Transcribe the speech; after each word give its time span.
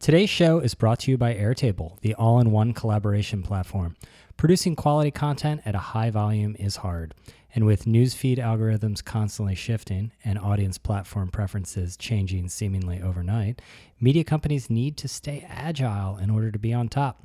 Today's 0.00 0.30
show 0.30 0.60
is 0.60 0.74
brought 0.74 1.00
to 1.00 1.10
you 1.10 1.18
by 1.18 1.34
Airtable, 1.34 2.00
the 2.00 2.14
all 2.14 2.40
in 2.40 2.50
one 2.50 2.72
collaboration 2.72 3.42
platform. 3.42 3.96
Producing 4.38 4.74
quality 4.74 5.10
content 5.10 5.60
at 5.66 5.74
a 5.74 5.90
high 5.92 6.08
volume 6.08 6.56
is 6.58 6.76
hard. 6.76 7.12
And 7.54 7.66
with 7.66 7.84
newsfeed 7.84 8.38
algorithms 8.38 9.04
constantly 9.04 9.54
shifting 9.54 10.12
and 10.24 10.38
audience 10.38 10.78
platform 10.78 11.28
preferences 11.28 11.98
changing 11.98 12.48
seemingly 12.48 13.02
overnight, 13.02 13.60
media 14.00 14.24
companies 14.24 14.70
need 14.70 14.96
to 14.96 15.06
stay 15.06 15.46
agile 15.46 16.16
in 16.16 16.30
order 16.30 16.50
to 16.50 16.58
be 16.58 16.72
on 16.72 16.88
top. 16.88 17.22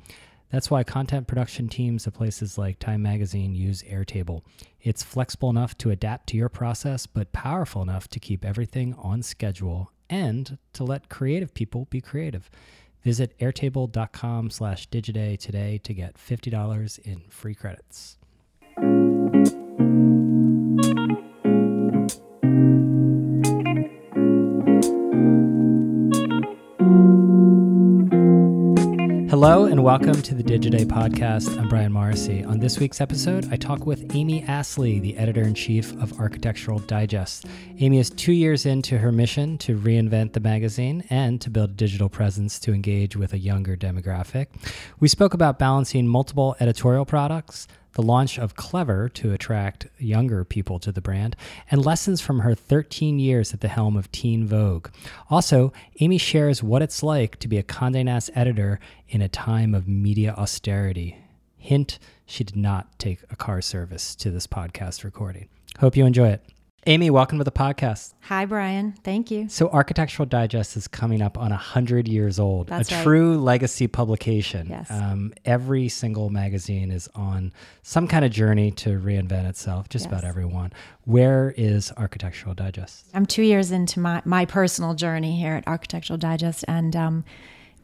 That's 0.50 0.70
why 0.70 0.84
content 0.84 1.28
production 1.28 1.68
teams 1.70 2.06
at 2.06 2.12
places 2.12 2.58
like 2.58 2.78
Time 2.78 3.00
Magazine 3.00 3.54
use 3.54 3.82
Airtable. 3.84 4.42
It's 4.82 5.02
flexible 5.02 5.48
enough 5.48 5.78
to 5.78 5.90
adapt 5.92 6.26
to 6.28 6.36
your 6.36 6.50
process, 6.50 7.06
but 7.06 7.32
powerful 7.32 7.80
enough 7.80 8.06
to 8.08 8.20
keep 8.20 8.44
everything 8.44 8.94
on 8.98 9.22
schedule 9.22 9.92
and 10.08 10.58
to 10.72 10.84
let 10.84 11.08
creative 11.08 11.54
people 11.54 11.86
be 11.90 12.00
creative. 12.00 12.50
Visit 13.02 13.38
airtable.com 13.38 14.50
slash 14.50 14.88
digiday 14.88 15.38
today 15.38 15.78
to 15.78 15.94
get 15.94 16.16
$50 16.16 16.98
in 17.00 17.22
free 17.28 17.54
credits. 17.54 18.18
Hello 29.38 29.66
and 29.66 29.84
welcome 29.84 30.22
to 30.22 30.34
the 30.34 30.42
Digiday 30.42 30.86
podcast. 30.86 31.60
I'm 31.60 31.68
Brian 31.68 31.92
Morrissey. 31.92 32.42
On 32.42 32.58
this 32.58 32.78
week's 32.78 33.02
episode, 33.02 33.46
I 33.52 33.56
talk 33.56 33.84
with 33.84 34.16
Amy 34.16 34.42
Astley, 34.44 34.98
the 34.98 35.14
editor 35.18 35.42
in 35.42 35.52
chief 35.52 35.92
of 36.00 36.18
Architectural 36.18 36.78
Digest. 36.78 37.44
Amy 37.78 37.98
is 37.98 38.08
two 38.08 38.32
years 38.32 38.64
into 38.64 38.96
her 38.96 39.12
mission 39.12 39.58
to 39.58 39.76
reinvent 39.78 40.32
the 40.32 40.40
magazine 40.40 41.04
and 41.10 41.38
to 41.42 41.50
build 41.50 41.68
a 41.68 41.74
digital 41.74 42.08
presence 42.08 42.58
to 42.60 42.72
engage 42.72 43.14
with 43.14 43.34
a 43.34 43.38
younger 43.38 43.76
demographic. 43.76 44.46
We 45.00 45.08
spoke 45.08 45.34
about 45.34 45.58
balancing 45.58 46.08
multiple 46.08 46.56
editorial 46.58 47.04
products 47.04 47.68
the 47.96 48.02
launch 48.02 48.38
of 48.38 48.56
Clever 48.56 49.08
to 49.08 49.32
attract 49.32 49.88
younger 49.98 50.44
people 50.44 50.78
to 50.78 50.92
the 50.92 51.00
brand, 51.00 51.34
and 51.70 51.82
lessons 51.82 52.20
from 52.20 52.40
her 52.40 52.54
13 52.54 53.18
years 53.18 53.54
at 53.54 53.62
the 53.62 53.68
helm 53.68 53.96
of 53.96 54.12
Teen 54.12 54.46
Vogue. 54.46 54.88
Also, 55.30 55.72
Amy 56.00 56.18
shares 56.18 56.62
what 56.62 56.82
it's 56.82 57.02
like 57.02 57.38
to 57.38 57.48
be 57.48 57.56
a 57.56 57.62
Condé 57.62 58.04
Nast 58.04 58.30
editor 58.34 58.78
in 59.08 59.22
a 59.22 59.30
time 59.30 59.74
of 59.74 59.88
media 59.88 60.34
austerity. 60.36 61.16
Hint, 61.56 61.98
she 62.26 62.44
did 62.44 62.56
not 62.56 62.98
take 62.98 63.20
a 63.30 63.36
car 63.36 63.62
service 63.62 64.14
to 64.16 64.30
this 64.30 64.46
podcast 64.46 65.02
recording. 65.02 65.48
Hope 65.78 65.96
you 65.96 66.04
enjoy 66.04 66.28
it. 66.28 66.44
Amy, 66.88 67.10
welcome 67.10 67.38
to 67.38 67.42
the 67.42 67.50
podcast. 67.50 68.14
Hi, 68.20 68.44
Brian. 68.44 68.92
Thank 69.02 69.28
you. 69.32 69.48
So, 69.48 69.68
Architectural 69.70 70.24
Digest 70.26 70.76
is 70.76 70.86
coming 70.86 71.20
up 71.20 71.36
on 71.36 71.50
100 71.50 72.06
years 72.06 72.38
old, 72.38 72.68
That's 72.68 72.92
a 72.92 72.94
right. 72.94 73.02
true 73.02 73.38
legacy 73.38 73.88
publication. 73.88 74.68
Yes. 74.68 74.88
Um, 74.88 75.34
every 75.44 75.88
single 75.88 76.30
magazine 76.30 76.92
is 76.92 77.08
on 77.16 77.52
some 77.82 78.06
kind 78.06 78.24
of 78.24 78.30
journey 78.30 78.70
to 78.70 79.00
reinvent 79.00 79.48
itself, 79.48 79.88
just 79.88 80.06
about 80.06 80.22
everyone. 80.22 80.72
Where 81.02 81.52
is 81.56 81.92
Architectural 81.96 82.54
Digest? 82.54 83.06
I'm 83.14 83.26
two 83.26 83.42
years 83.42 83.72
into 83.72 83.98
my, 83.98 84.22
my 84.24 84.44
personal 84.44 84.94
journey 84.94 85.36
here 85.36 85.54
at 85.54 85.66
Architectural 85.66 86.18
Digest, 86.18 86.64
and 86.68 86.94
um, 86.94 87.24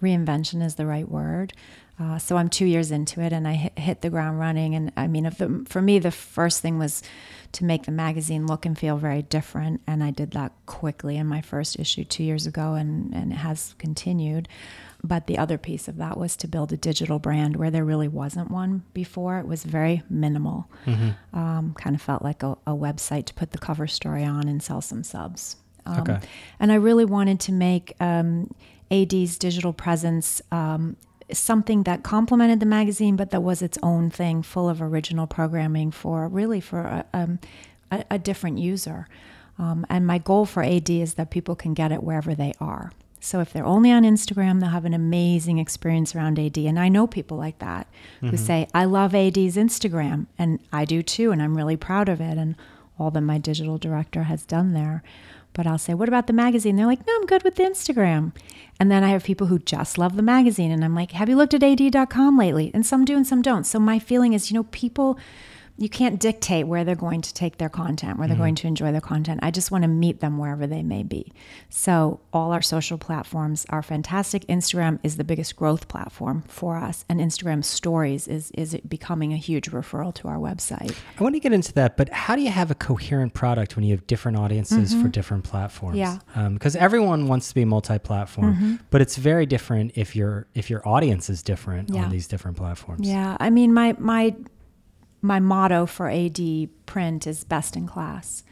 reinvention 0.00 0.62
is 0.64 0.76
the 0.76 0.86
right 0.86 1.08
word. 1.08 1.54
Uh, 2.02 2.18
so 2.18 2.36
I'm 2.36 2.48
two 2.48 2.66
years 2.66 2.90
into 2.90 3.20
it, 3.20 3.32
and 3.32 3.46
I 3.46 3.52
hit, 3.52 3.78
hit 3.78 4.00
the 4.00 4.10
ground 4.10 4.40
running. 4.40 4.74
And 4.74 4.92
I 4.96 5.06
mean, 5.06 5.24
the, 5.24 5.64
for 5.68 5.80
me, 5.80 5.98
the 5.98 6.10
first 6.10 6.60
thing 6.60 6.78
was 6.78 7.02
to 7.52 7.64
make 7.64 7.84
the 7.84 7.92
magazine 7.92 8.46
look 8.46 8.66
and 8.66 8.76
feel 8.76 8.96
very 8.96 9.22
different, 9.22 9.82
and 9.86 10.02
I 10.02 10.10
did 10.10 10.32
that 10.32 10.52
quickly 10.66 11.16
in 11.16 11.26
my 11.26 11.40
first 11.42 11.78
issue 11.78 12.04
two 12.04 12.24
years 12.24 12.46
ago, 12.46 12.74
and, 12.74 13.14
and 13.14 13.32
it 13.32 13.36
has 13.36 13.74
continued. 13.78 14.48
But 15.04 15.26
the 15.26 15.38
other 15.38 15.58
piece 15.58 15.86
of 15.88 15.96
that 15.98 16.16
was 16.16 16.36
to 16.38 16.48
build 16.48 16.72
a 16.72 16.76
digital 16.76 17.18
brand 17.18 17.56
where 17.56 17.70
there 17.70 17.84
really 17.84 18.08
wasn't 18.08 18.50
one 18.50 18.84
before. 18.94 19.38
It 19.38 19.46
was 19.46 19.64
very 19.64 20.02
minimal. 20.08 20.68
Um, 21.32 21.74
kind 21.76 21.94
of 21.94 22.02
felt 22.02 22.22
like 22.22 22.42
a, 22.42 22.52
a 22.66 22.72
website 22.72 23.26
to 23.26 23.34
put 23.34 23.50
the 23.52 23.58
cover 23.58 23.86
story 23.86 24.24
on 24.24 24.48
and 24.48 24.62
sell 24.62 24.80
some 24.80 25.04
subs. 25.04 25.56
Um, 25.86 26.00
Okay. 26.02 26.18
And 26.58 26.70
I 26.72 26.76
really 26.76 27.04
wanted 27.04 27.40
to 27.40 27.52
make 27.52 27.94
um, 28.00 28.54
AD's 28.92 29.38
digital 29.38 29.72
presence 29.72 30.40
um, 30.52 30.96
something 31.38 31.84
that 31.84 32.02
complemented 32.02 32.60
the 32.60 32.66
magazine, 32.66 33.16
but 33.16 33.30
that 33.30 33.42
was 33.42 33.62
its 33.62 33.78
own 33.82 34.10
thing, 34.10 34.42
full 34.42 34.68
of 34.68 34.80
original 34.82 35.26
programming 35.26 35.90
for 35.90 36.28
really 36.28 36.60
for 36.60 36.80
a, 36.80 37.04
um, 37.12 37.38
a, 37.90 38.04
a 38.12 38.18
different 38.18 38.58
user. 38.58 39.06
Um, 39.58 39.86
and 39.88 40.06
my 40.06 40.18
goal 40.18 40.46
for 40.46 40.62
AD 40.62 40.90
is 40.90 41.14
that 41.14 41.30
people 41.30 41.54
can 41.54 41.74
get 41.74 41.92
it 41.92 42.02
wherever 42.02 42.34
they 42.34 42.52
are. 42.60 42.92
So 43.20 43.38
if 43.38 43.52
they're 43.52 43.64
only 43.64 43.92
on 43.92 44.02
Instagram, 44.02 44.58
they'll 44.58 44.70
have 44.70 44.84
an 44.84 44.94
amazing 44.94 45.58
experience 45.58 46.14
around 46.14 46.40
AD. 46.40 46.58
And 46.58 46.78
I 46.78 46.88
know 46.88 47.06
people 47.06 47.36
like 47.36 47.60
that 47.60 47.86
who 48.20 48.36
say, 48.36 48.66
I 48.74 48.84
love 48.84 49.14
AD's 49.14 49.56
Instagram. 49.56 50.26
And 50.36 50.58
I 50.72 50.84
do 50.84 51.04
too. 51.04 51.30
And 51.30 51.40
I'm 51.40 51.56
really 51.56 51.76
proud 51.76 52.08
of 52.08 52.20
it 52.20 52.36
and 52.36 52.56
all 52.98 53.12
that 53.12 53.20
my 53.20 53.38
digital 53.38 53.78
director 53.78 54.24
has 54.24 54.44
done 54.44 54.72
there. 54.72 55.04
But 55.52 55.66
I'll 55.66 55.78
say, 55.78 55.94
What 55.94 56.08
about 56.08 56.26
the 56.26 56.32
magazine? 56.32 56.76
They're 56.76 56.86
like, 56.86 57.06
No, 57.06 57.14
I'm 57.16 57.26
good 57.26 57.42
with 57.44 57.56
Instagram. 57.56 58.32
And 58.80 58.90
then 58.90 59.04
I 59.04 59.10
have 59.10 59.24
people 59.24 59.46
who 59.46 59.58
just 59.58 59.98
love 59.98 60.16
the 60.16 60.22
magazine. 60.22 60.70
And 60.70 60.84
I'm 60.84 60.94
like, 60.94 61.12
Have 61.12 61.28
you 61.28 61.36
looked 61.36 61.54
at 61.54 61.62
ad.com 61.62 62.38
lately? 62.38 62.70
And 62.74 62.84
some 62.86 63.04
do 63.04 63.16
and 63.16 63.26
some 63.26 63.42
don't. 63.42 63.64
So 63.64 63.78
my 63.78 63.98
feeling 63.98 64.32
is, 64.32 64.50
you 64.50 64.56
know, 64.56 64.64
people 64.64 65.18
you 65.78 65.88
can't 65.88 66.20
dictate 66.20 66.66
where 66.66 66.84
they're 66.84 66.94
going 66.94 67.22
to 67.22 67.32
take 67.32 67.58
their 67.58 67.68
content, 67.68 68.18
where 68.18 68.28
they're 68.28 68.34
mm-hmm. 68.34 68.42
going 68.42 68.54
to 68.56 68.66
enjoy 68.66 68.92
their 68.92 69.00
content. 69.00 69.40
I 69.42 69.50
just 69.50 69.70
want 69.70 69.82
to 69.82 69.88
meet 69.88 70.20
them 70.20 70.38
wherever 70.38 70.66
they 70.66 70.82
may 70.82 71.02
be. 71.02 71.32
So, 71.70 72.20
all 72.32 72.52
our 72.52 72.62
social 72.62 72.98
platforms 72.98 73.64
are 73.70 73.82
fantastic. 73.82 74.46
Instagram 74.46 74.98
is 75.02 75.16
the 75.16 75.24
biggest 75.24 75.56
growth 75.56 75.88
platform 75.88 76.44
for 76.46 76.76
us, 76.76 77.04
and 77.08 77.20
Instagram 77.20 77.64
stories 77.64 78.28
is, 78.28 78.50
is 78.52 78.76
becoming 78.86 79.32
a 79.32 79.36
huge 79.36 79.70
referral 79.70 80.14
to 80.14 80.28
our 80.28 80.36
website. 80.36 80.94
I 81.18 81.22
want 81.22 81.34
to 81.34 81.40
get 81.40 81.52
into 81.52 81.72
that, 81.74 81.96
but 81.96 82.10
how 82.10 82.36
do 82.36 82.42
you 82.42 82.50
have 82.50 82.70
a 82.70 82.74
coherent 82.74 83.32
product 83.32 83.74
when 83.74 83.84
you 83.84 83.92
have 83.92 84.06
different 84.06 84.36
audiences 84.36 84.92
for 84.92 84.98
mm-hmm. 84.98 85.08
different 85.08 85.44
platforms? 85.44 85.98
Mm-hmm. 85.98 86.38
Yeah. 86.38 86.46
Um, 86.46 86.54
because 86.54 86.76
everyone 86.76 87.28
wants 87.28 87.48
to 87.48 87.54
be 87.54 87.64
multi-platform, 87.64 88.54
mm-hmm. 88.54 88.76
but 88.90 89.00
it's 89.00 89.16
very 89.16 89.46
different 89.46 89.92
if 89.94 90.14
your 90.14 90.46
if 90.54 90.68
your 90.68 90.86
audience 90.86 91.30
is 91.30 91.42
different 91.42 91.90
Yeah. 91.90 92.04
on 92.04 92.10
these 92.10 92.28
different 92.28 92.56
platforms. 92.56 93.08
Yeah, 93.08 93.36
I 93.40 93.50
mean, 93.50 93.72
my 93.72 93.96
my 93.98 94.34
my 95.22 95.38
motto 95.40 95.86
for 95.86 96.10
AD 96.10 96.40
print 96.84 97.26
is 97.26 97.44
best 97.44 97.76
in 97.76 97.86
class. 97.86 98.42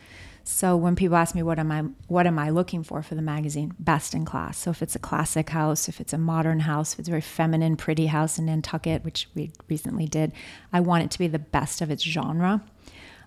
So 0.45 0.77
when 0.77 0.97
people 0.97 1.17
ask 1.17 1.35
me 1.35 1.43
what 1.43 1.59
am 1.59 1.71
I 1.71 1.83
what 2.09 2.27
am 2.27 2.39
I 2.39 2.51
looking 2.51 2.83
for 2.83 3.03
for 3.03 3.15
the 3.15 3.23
magazine, 3.23 3.75
best 3.79 4.15
in 4.15 4.25
class. 4.25 4.59
So 4.59 4.71
if 4.71 4.83
it's 4.83 4.97
a 4.97 5.01
classic 5.01 5.51
house, 5.51 5.89
if 5.89 6.01
it's 6.01 6.13
a 6.13 6.19
modern 6.19 6.61
house, 6.61 6.93
if 6.93 7.01
it's 7.01 7.09
a 7.09 7.11
very 7.13 7.21
feminine, 7.21 7.77
pretty 7.77 8.07
house 8.07 8.39
in 8.39 8.47
Nantucket, 8.47 9.05
which 9.05 9.29
we 9.35 9.53
recently 9.69 10.07
did, 10.07 10.33
I 10.73 10.81
want 10.81 11.05
it 11.05 11.11
to 11.13 11.19
be 11.19 11.29
the 11.29 11.39
best 11.39 11.81
of 11.81 11.91
its 11.91 12.03
genre. 12.03 12.63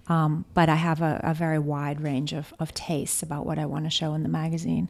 Um, 0.07 0.43
but 0.53 0.67
I 0.67 0.75
have 0.75 1.01
a, 1.01 1.21
a 1.23 1.33
very 1.33 1.59
wide 1.59 2.01
range 2.01 2.33
of, 2.33 2.53
of 2.59 2.73
tastes 2.73 3.23
about 3.23 3.45
what 3.45 3.57
I 3.57 3.65
want 3.65 3.85
to 3.85 3.89
show 3.89 4.13
in 4.15 4.23
the 4.23 4.29
magazine. 4.29 4.89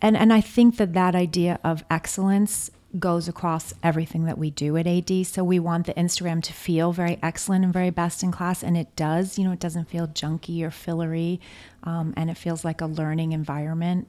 And, 0.00 0.16
and 0.16 0.32
I 0.32 0.40
think 0.40 0.76
that 0.76 0.92
that 0.92 1.16
idea 1.16 1.58
of 1.64 1.82
excellence 1.90 2.70
goes 2.98 3.28
across 3.28 3.72
everything 3.82 4.24
that 4.26 4.38
we 4.38 4.50
do 4.50 4.76
at 4.76 4.86
AD. 4.86 5.26
So 5.26 5.42
we 5.42 5.58
want 5.58 5.86
the 5.86 5.94
Instagram 5.94 6.42
to 6.42 6.52
feel 6.52 6.92
very 6.92 7.18
excellent 7.22 7.64
and 7.64 7.72
very 7.72 7.90
best 7.90 8.22
in 8.22 8.30
class. 8.32 8.62
And 8.62 8.76
it 8.76 8.94
does, 8.96 9.38
you 9.38 9.44
know, 9.44 9.52
it 9.52 9.60
doesn't 9.60 9.88
feel 9.88 10.06
junky 10.06 10.62
or 10.62 10.70
fillery. 10.70 11.40
Um, 11.84 12.12
and 12.16 12.30
it 12.30 12.36
feels 12.36 12.64
like 12.64 12.80
a 12.80 12.86
learning 12.86 13.32
environment 13.32 14.08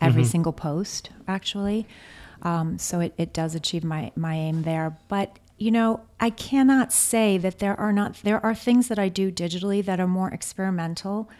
every 0.00 0.24
single 0.24 0.52
post, 0.52 1.10
actually. 1.28 1.86
Um, 2.42 2.78
so 2.78 3.00
it, 3.00 3.14
it 3.16 3.32
does 3.32 3.54
achieve 3.54 3.84
my, 3.84 4.10
my 4.16 4.34
aim 4.34 4.62
there. 4.62 4.96
But 5.08 5.38
you 5.58 5.70
know, 5.70 6.00
I 6.18 6.30
cannot 6.30 6.92
say 6.92 7.38
that 7.38 7.60
there 7.60 7.78
are 7.78 7.92
not 7.92 8.14
there 8.24 8.44
are 8.44 8.54
things 8.54 8.88
that 8.88 8.98
I 8.98 9.08
do 9.08 9.30
digitally 9.30 9.84
that 9.84 10.00
are 10.00 10.08
more 10.08 10.28
experimental 10.28 11.30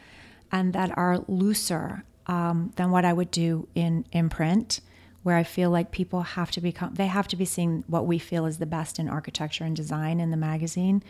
and 0.53 0.73
that 0.75 0.97
are 0.97 1.25
looser 1.27 2.05
um, 2.29 2.73
than 2.77 2.93
what 2.93 3.05
I 3.05 3.13
would 3.13 3.33
do 3.33 3.67
in 3.75 4.05
in 4.13 4.29
print, 4.29 4.81
where 5.23 5.37
I 5.37 5.43
feel 5.43 5.71
like 5.71 5.91
people 5.91 6.23
have 6.23 6.51
to 6.53 6.61
become 6.61 6.95
they 6.95 7.07
have 7.07 7.29
to 7.29 7.37
be 7.37 7.45
seeing 7.45 7.85
what 7.87 8.07
we 8.07 8.19
feel 8.19 8.47
is 8.47 8.59
the 8.59 8.67
best 8.67 8.99
in 8.99 9.09
architecture 9.09 9.65
and 9.65 9.77
design 9.77 10.21
in 10.21 10.31
the 10.31 10.37
magazine. 10.37 11.03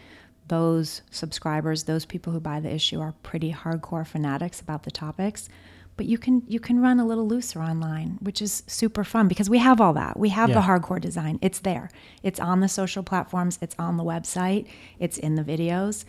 Those 0.49 1.03
subscribers, 1.11 1.85
those 1.85 2.05
people 2.05 2.33
who 2.33 2.41
buy 2.41 2.61
the 2.61 2.73
issue, 2.73 3.01
are 3.01 3.15
pretty 3.23 3.53
hardcore 3.53 4.07
fanatics 4.07 4.61
about 4.61 4.83
the 4.83 4.91
topics. 4.91 5.49
But 5.97 6.07
you 6.07 6.19
can 6.19 6.43
you 6.49 6.59
can 6.59 6.81
run 6.81 7.01
a 7.01 7.07
little 7.07 7.27
looser 7.27 7.61
online 7.61 8.19
which 8.21 8.41
is 8.41 8.63
super 8.67 9.05
fun 9.05 9.29
because 9.29 9.51
we 9.51 9.59
have 9.59 9.81
all 9.81 9.93
that. 9.95 10.19
We 10.19 10.31
have 10.31 10.53
the 10.53 10.61
hardcore 10.61 11.01
design. 11.01 11.39
It's 11.43 11.61
there. 11.61 11.91
It's 12.23 12.41
on 12.41 12.61
the 12.61 12.69
social 12.69 13.03
platforms. 13.03 13.59
It's 13.61 13.77
on 13.79 13.97
the 13.97 14.05
website. 14.05 14.67
It's 14.99 15.19
in 15.19 15.35
the 15.35 15.45
videos 15.45 16.05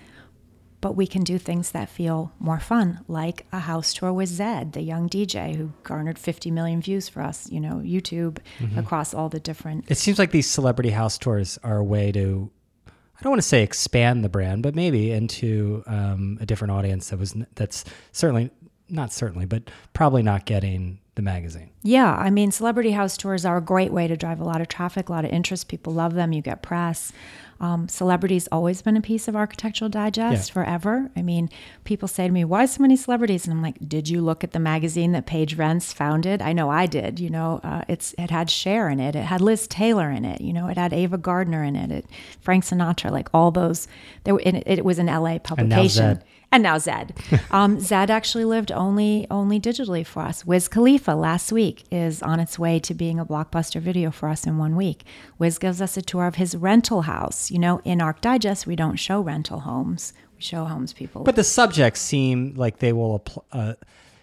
but 0.83 0.97
we 0.97 1.07
can 1.07 1.23
do 1.23 1.37
things 1.37 1.71
that 1.71 1.87
feel 1.89 2.33
more 2.39 2.59
fun 2.59 2.99
like 3.07 3.45
a 3.53 3.59
house 3.59 3.93
tour 3.93 4.11
with 4.11 4.29
Zedd 4.29 4.73
the 4.73 4.81
young 4.81 5.07
dj 5.07 5.55
who 5.55 5.71
garnered 5.83 6.19
50 6.19 6.51
million 6.51 6.81
views 6.81 7.07
for 7.07 7.21
us 7.21 7.49
you 7.49 7.61
know 7.61 7.75
youtube 7.75 8.37
across 8.75 9.13
all 9.13 9.29
the 9.29 9.39
different 9.39 9.85
It 9.89 9.97
seems 9.97 10.19
like 10.19 10.31
these 10.31 10.49
celebrity 10.49 10.89
house 10.89 11.17
tours 11.17 11.57
are 11.63 11.77
a 11.77 11.83
way 11.83 12.11
to, 12.11 12.51
I 12.87 13.21
don't 13.21 13.31
want 13.31 13.41
to 13.41 13.47
say 13.47 13.63
expand 13.63 14.23
the 14.23 14.29
brand, 14.29 14.63
but 14.63 14.75
maybe 14.75 15.11
into 15.11 15.83
um, 15.87 16.37
a 16.41 16.45
different 16.45 16.71
audience 16.71 17.09
that 17.09 17.19
was 17.19 17.33
that's 17.55 17.85
certainly 18.11 18.51
not 18.89 19.11
certainly, 19.11 19.45
but 19.45 19.71
probably 19.93 20.21
not 20.21 20.45
getting 20.45 20.99
the 21.15 21.21
magazine. 21.21 21.69
Yeah, 21.83 22.13
I 22.15 22.29
mean, 22.29 22.51
celebrity 22.51 22.91
house 22.91 23.17
tours 23.17 23.45
are 23.45 23.57
a 23.57 23.61
great 23.61 23.91
way 23.91 24.07
to 24.07 24.17
drive 24.17 24.39
a 24.39 24.43
lot 24.43 24.61
of 24.61 24.67
traffic, 24.67 25.09
a 25.09 25.11
lot 25.11 25.25
of 25.25 25.31
interest. 25.31 25.67
People 25.67 25.93
love 25.93 26.13
them. 26.13 26.33
You 26.33 26.41
get 26.41 26.61
press. 26.61 27.11
Um, 27.59 27.87
celebrities 27.87 28.47
always 28.51 28.81
been 28.81 28.97
a 28.97 29.01
piece 29.01 29.27
of 29.27 29.35
Architectural 29.35 29.89
Digest 29.89 30.49
Yeah. 30.49 30.53
forever. 30.53 31.11
I 31.15 31.21
mean, 31.21 31.49
people 31.83 32.07
say 32.07 32.27
to 32.27 32.33
me, 32.33 32.43
"Why 32.43 32.65
so 32.65 32.81
many 32.81 32.95
celebrities?" 32.95 33.45
And 33.45 33.53
I'm 33.53 33.61
like, 33.61 33.77
"Did 33.87 34.09
you 34.09 34.21
look 34.21 34.43
at 34.43 34.51
the 34.51 34.59
magazine 34.59 35.11
that 35.13 35.25
Paige 35.25 35.55
Rense 35.57 35.93
founded? 35.93 36.41
I 36.41 36.51
know 36.53 36.69
I 36.69 36.85
did. 36.85 37.19
You 37.19 37.29
know, 37.29 37.61
uh, 37.63 37.81
it's 37.87 38.13
it 38.17 38.31
had 38.31 38.49
Cher 38.49 38.89
in 38.89 38.99
it, 38.99 39.15
it 39.15 39.23
had 39.25 39.41
Liz 39.41 39.67
Taylor 39.67 40.09
in 40.09 40.25
it. 40.25 40.41
You 40.41 40.53
know, 40.53 40.67
it 40.67 40.77
had 40.77 40.93
Ava 40.93 41.17
Gardner 41.17 41.63
in 41.63 41.75
it, 41.75 41.91
it 41.91 42.05
Frank 42.41 42.63
Sinatra, 42.65 43.11
like 43.11 43.29
all 43.33 43.51
those. 43.51 43.87
There, 44.23 44.37
it, 44.39 44.63
it 44.65 44.85
was 44.85 44.99
an 44.99 45.07
LA 45.07 45.37
publication. 45.39 46.19
And 46.53 46.63
now 46.63 46.77
Zedd. 46.77 47.09
Um, 47.51 47.77
Zedd 47.77 48.09
actually 48.09 48.45
lived 48.45 48.71
only 48.71 49.27
only 49.29 49.59
digitally 49.59 50.05
for 50.05 50.21
us. 50.23 50.45
Wiz 50.45 50.67
Khalifa 50.67 51.11
last 51.13 51.51
week 51.51 51.83
is 51.91 52.21
on 52.23 52.39
its 52.39 52.57
way 52.57 52.79
to 52.79 52.93
being 52.93 53.19
a 53.19 53.25
blockbuster 53.25 53.79
video 53.81 54.09
for 54.11 54.29
us 54.29 54.45
in 54.47 54.57
one 54.57 54.75
week. 54.75 55.03
Wiz 55.39 55.57
gives 55.59 55.81
us 55.81 55.97
a 55.97 56.01
tour 56.01 56.25
of 56.27 56.35
his 56.35 56.55
rental 56.55 57.01
house. 57.03 57.51
You 57.51 57.59
know, 57.59 57.81
in 57.83 58.01
Arc 58.01 58.21
Digest, 58.21 58.65
we 58.65 58.75
don't 58.75 58.95
show 58.97 59.19
rental 59.21 59.59
homes; 59.61 60.13
we 60.35 60.41
show 60.41 60.65
homes 60.65 60.93
people. 60.93 61.23
But 61.23 61.35
the 61.35 61.43
subjects 61.43 61.99
seem 62.01 62.53
like 62.55 62.79
they 62.79 62.93
will 62.93 63.19
appl- 63.19 63.43
uh, 63.51 63.73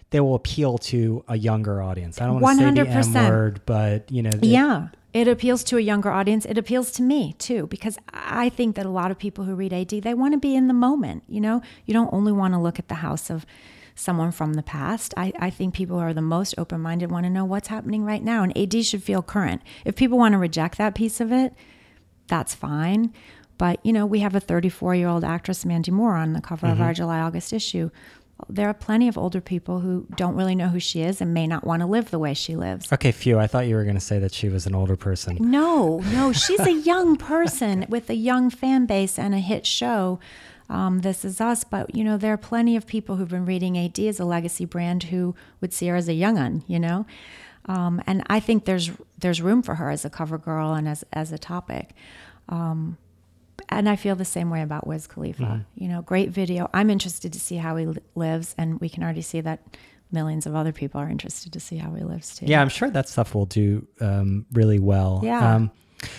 they 0.09 0.19
will 0.19 0.35
appeal 0.35 0.77
to 0.77 1.23
a 1.29 1.37
younger 1.37 1.81
audience. 1.81 2.19
I 2.21 2.25
don't 2.25 2.39
want 2.41 2.59
to 2.59 2.65
say 2.65 2.71
the 2.83 2.89
M 2.89 3.03
100%. 3.03 3.29
word, 3.29 3.61
but 3.65 4.11
you 4.11 4.23
know, 4.23 4.31
the- 4.31 4.47
yeah, 4.47 4.87
it 5.13 5.27
appeals 5.27 5.63
to 5.65 5.77
a 5.77 5.81
younger 5.81 6.09
audience. 6.09 6.45
It 6.45 6.57
appeals 6.57 6.91
to 6.93 7.01
me 7.01 7.33
too 7.33 7.67
because 7.67 7.97
I 8.13 8.49
think 8.49 8.75
that 8.75 8.85
a 8.85 8.89
lot 8.89 9.11
of 9.11 9.19
people 9.19 9.45
who 9.45 9.55
read 9.55 9.73
AD 9.73 9.89
they 9.89 10.13
want 10.13 10.33
to 10.33 10.39
be 10.39 10.55
in 10.55 10.67
the 10.67 10.73
moment. 10.73 11.23
You 11.27 11.41
know, 11.41 11.61
you 11.85 11.93
don't 11.93 12.13
only 12.13 12.31
want 12.31 12.53
to 12.53 12.59
look 12.59 12.79
at 12.79 12.87
the 12.87 12.95
house 12.95 13.29
of 13.29 13.45
someone 13.93 14.31
from 14.31 14.53
the 14.53 14.63
past. 14.63 15.13
I, 15.17 15.33
I 15.37 15.49
think 15.49 15.73
people 15.73 15.97
who 15.97 16.03
are 16.03 16.13
the 16.13 16.21
most 16.21 16.55
open 16.57 16.81
minded 16.81 17.11
want 17.11 17.25
to 17.25 17.29
know 17.29 17.45
what's 17.45 17.67
happening 17.67 18.03
right 18.05 18.23
now, 18.23 18.43
and 18.43 18.57
AD 18.57 18.85
should 18.85 19.03
feel 19.03 19.21
current. 19.21 19.61
If 19.85 19.95
people 19.95 20.17
want 20.17 20.33
to 20.33 20.37
reject 20.37 20.77
that 20.77 20.95
piece 20.95 21.19
of 21.19 21.31
it, 21.31 21.53
that's 22.27 22.55
fine. 22.55 23.13
But 23.57 23.85
you 23.85 23.93
know, 23.93 24.05
we 24.05 24.21
have 24.21 24.33
a 24.33 24.39
34 24.39 24.95
year 24.95 25.07
old 25.07 25.23
actress, 25.23 25.65
Mandy 25.65 25.91
Moore, 25.91 26.15
on 26.15 26.33
the 26.33 26.41
cover 26.41 26.67
of 26.67 26.73
mm-hmm. 26.73 26.83
our 26.83 26.93
July 26.93 27.19
August 27.19 27.53
issue. 27.53 27.91
There 28.49 28.67
are 28.67 28.73
plenty 28.73 29.07
of 29.07 29.17
older 29.17 29.41
people 29.41 29.79
who 29.79 30.07
don't 30.15 30.35
really 30.35 30.55
know 30.55 30.69
who 30.69 30.79
she 30.79 31.01
is 31.01 31.21
and 31.21 31.33
may 31.33 31.47
not 31.47 31.65
want 31.65 31.81
to 31.81 31.85
live 31.85 32.11
the 32.11 32.19
way 32.19 32.33
she 32.33 32.55
lives. 32.55 32.91
Okay, 32.91 33.11
phew. 33.11 33.39
I 33.39 33.47
thought 33.47 33.67
you 33.67 33.75
were 33.75 33.83
going 33.83 33.95
to 33.95 34.01
say 34.01 34.19
that 34.19 34.33
she 34.33 34.49
was 34.49 34.65
an 34.65 34.75
older 34.75 34.95
person. 34.95 35.37
No, 35.39 35.99
no, 36.11 36.31
she's 36.33 36.59
a 36.59 36.73
young 36.73 37.17
person 37.17 37.85
with 37.89 38.09
a 38.09 38.15
young 38.15 38.49
fan 38.49 38.85
base 38.85 39.17
and 39.19 39.33
a 39.33 39.39
hit 39.39 39.65
show. 39.65 40.19
Um, 40.69 40.99
this 40.99 41.25
is 41.25 41.41
us, 41.41 41.65
but 41.65 41.93
you 41.93 42.03
know 42.03 42.17
there 42.17 42.31
are 42.31 42.37
plenty 42.37 42.77
of 42.77 42.87
people 42.87 43.17
who've 43.17 43.27
been 43.27 43.45
reading 43.45 43.77
AD 43.77 43.99
as 43.99 44.21
a 44.21 44.25
legacy 44.25 44.63
brand 44.63 45.03
who 45.03 45.35
would 45.59 45.73
see 45.73 45.87
her 45.87 45.97
as 45.97 46.07
a 46.07 46.13
young 46.13 46.37
un, 46.37 46.63
you 46.65 46.79
know, 46.79 47.05
um, 47.65 48.01
and 48.07 48.23
I 48.27 48.39
think 48.39 48.63
there's 48.63 48.89
there's 49.19 49.41
room 49.41 49.61
for 49.63 49.75
her 49.75 49.89
as 49.89 50.05
a 50.05 50.09
cover 50.09 50.37
girl 50.37 50.73
and 50.73 50.87
as 50.87 51.03
as 51.11 51.33
a 51.33 51.37
topic. 51.37 51.89
Um, 52.47 52.97
and 53.69 53.87
I 53.87 53.95
feel 53.95 54.15
the 54.15 54.25
same 54.25 54.49
way 54.49 54.61
about 54.61 54.87
Wiz 54.87 55.07
Khalifa. 55.07 55.65
You 55.75 55.87
know, 55.87 56.01
great 56.01 56.29
video. 56.29 56.69
I'm 56.73 56.89
interested 56.89 57.33
to 57.33 57.39
see 57.39 57.57
how 57.57 57.75
he 57.75 57.87
lives, 58.15 58.55
and 58.57 58.79
we 58.79 58.89
can 58.89 59.03
already 59.03 59.21
see 59.21 59.41
that 59.41 59.59
millions 60.11 60.45
of 60.45 60.55
other 60.55 60.71
people 60.71 60.99
are 60.99 61.09
interested 61.09 61.53
to 61.53 61.59
see 61.59 61.77
how 61.77 61.93
he 61.93 62.03
lives 62.03 62.35
too. 62.35 62.45
Yeah, 62.45 62.61
I'm 62.61 62.69
sure 62.69 62.89
that 62.89 63.07
stuff 63.07 63.33
will 63.33 63.45
do 63.45 63.87
um, 63.99 64.45
really 64.51 64.79
well. 64.79 65.21
Yeah. 65.23 65.55
Um, 65.55 65.71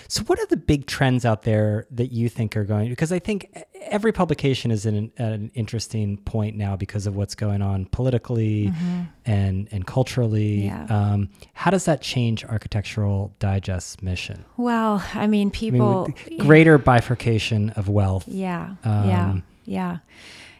so, 0.08 0.22
what 0.24 0.38
are 0.38 0.46
the 0.46 0.56
big 0.56 0.86
trends 0.86 1.24
out 1.24 1.42
there 1.42 1.86
that 1.90 2.12
you 2.12 2.28
think 2.28 2.56
are 2.56 2.64
going? 2.64 2.88
Because 2.88 3.12
I 3.12 3.18
think 3.18 3.64
every 3.82 4.12
publication 4.12 4.70
is 4.70 4.86
in 4.86 4.94
an, 4.94 5.12
at 5.18 5.32
an 5.32 5.50
interesting 5.54 6.18
point 6.18 6.56
now 6.56 6.76
because 6.76 7.06
of 7.06 7.16
what's 7.16 7.34
going 7.34 7.62
on 7.62 7.86
politically 7.86 8.72
and 9.24 9.68
and 9.72 9.86
culturally. 9.86 10.62
Mm-hmm. 10.64 10.92
Yeah. 10.92 11.12
Um, 11.12 11.30
how 11.54 11.70
does 11.70 11.84
that 11.86 12.00
change 12.02 12.44
Architectural 12.44 13.34
Digest's 13.38 14.02
mission? 14.02 14.44
Well, 14.56 15.04
I 15.14 15.26
mean, 15.26 15.42
I 15.42 15.50
mean, 15.50 15.50
people. 15.50 16.08
greater 16.38 16.78
bifurcation 16.78 17.70
of 17.70 17.88
wealth. 17.88 18.24
Yeah, 18.28 18.76
yeah, 18.84 19.30
Um, 19.30 19.42
yeah. 19.64 19.98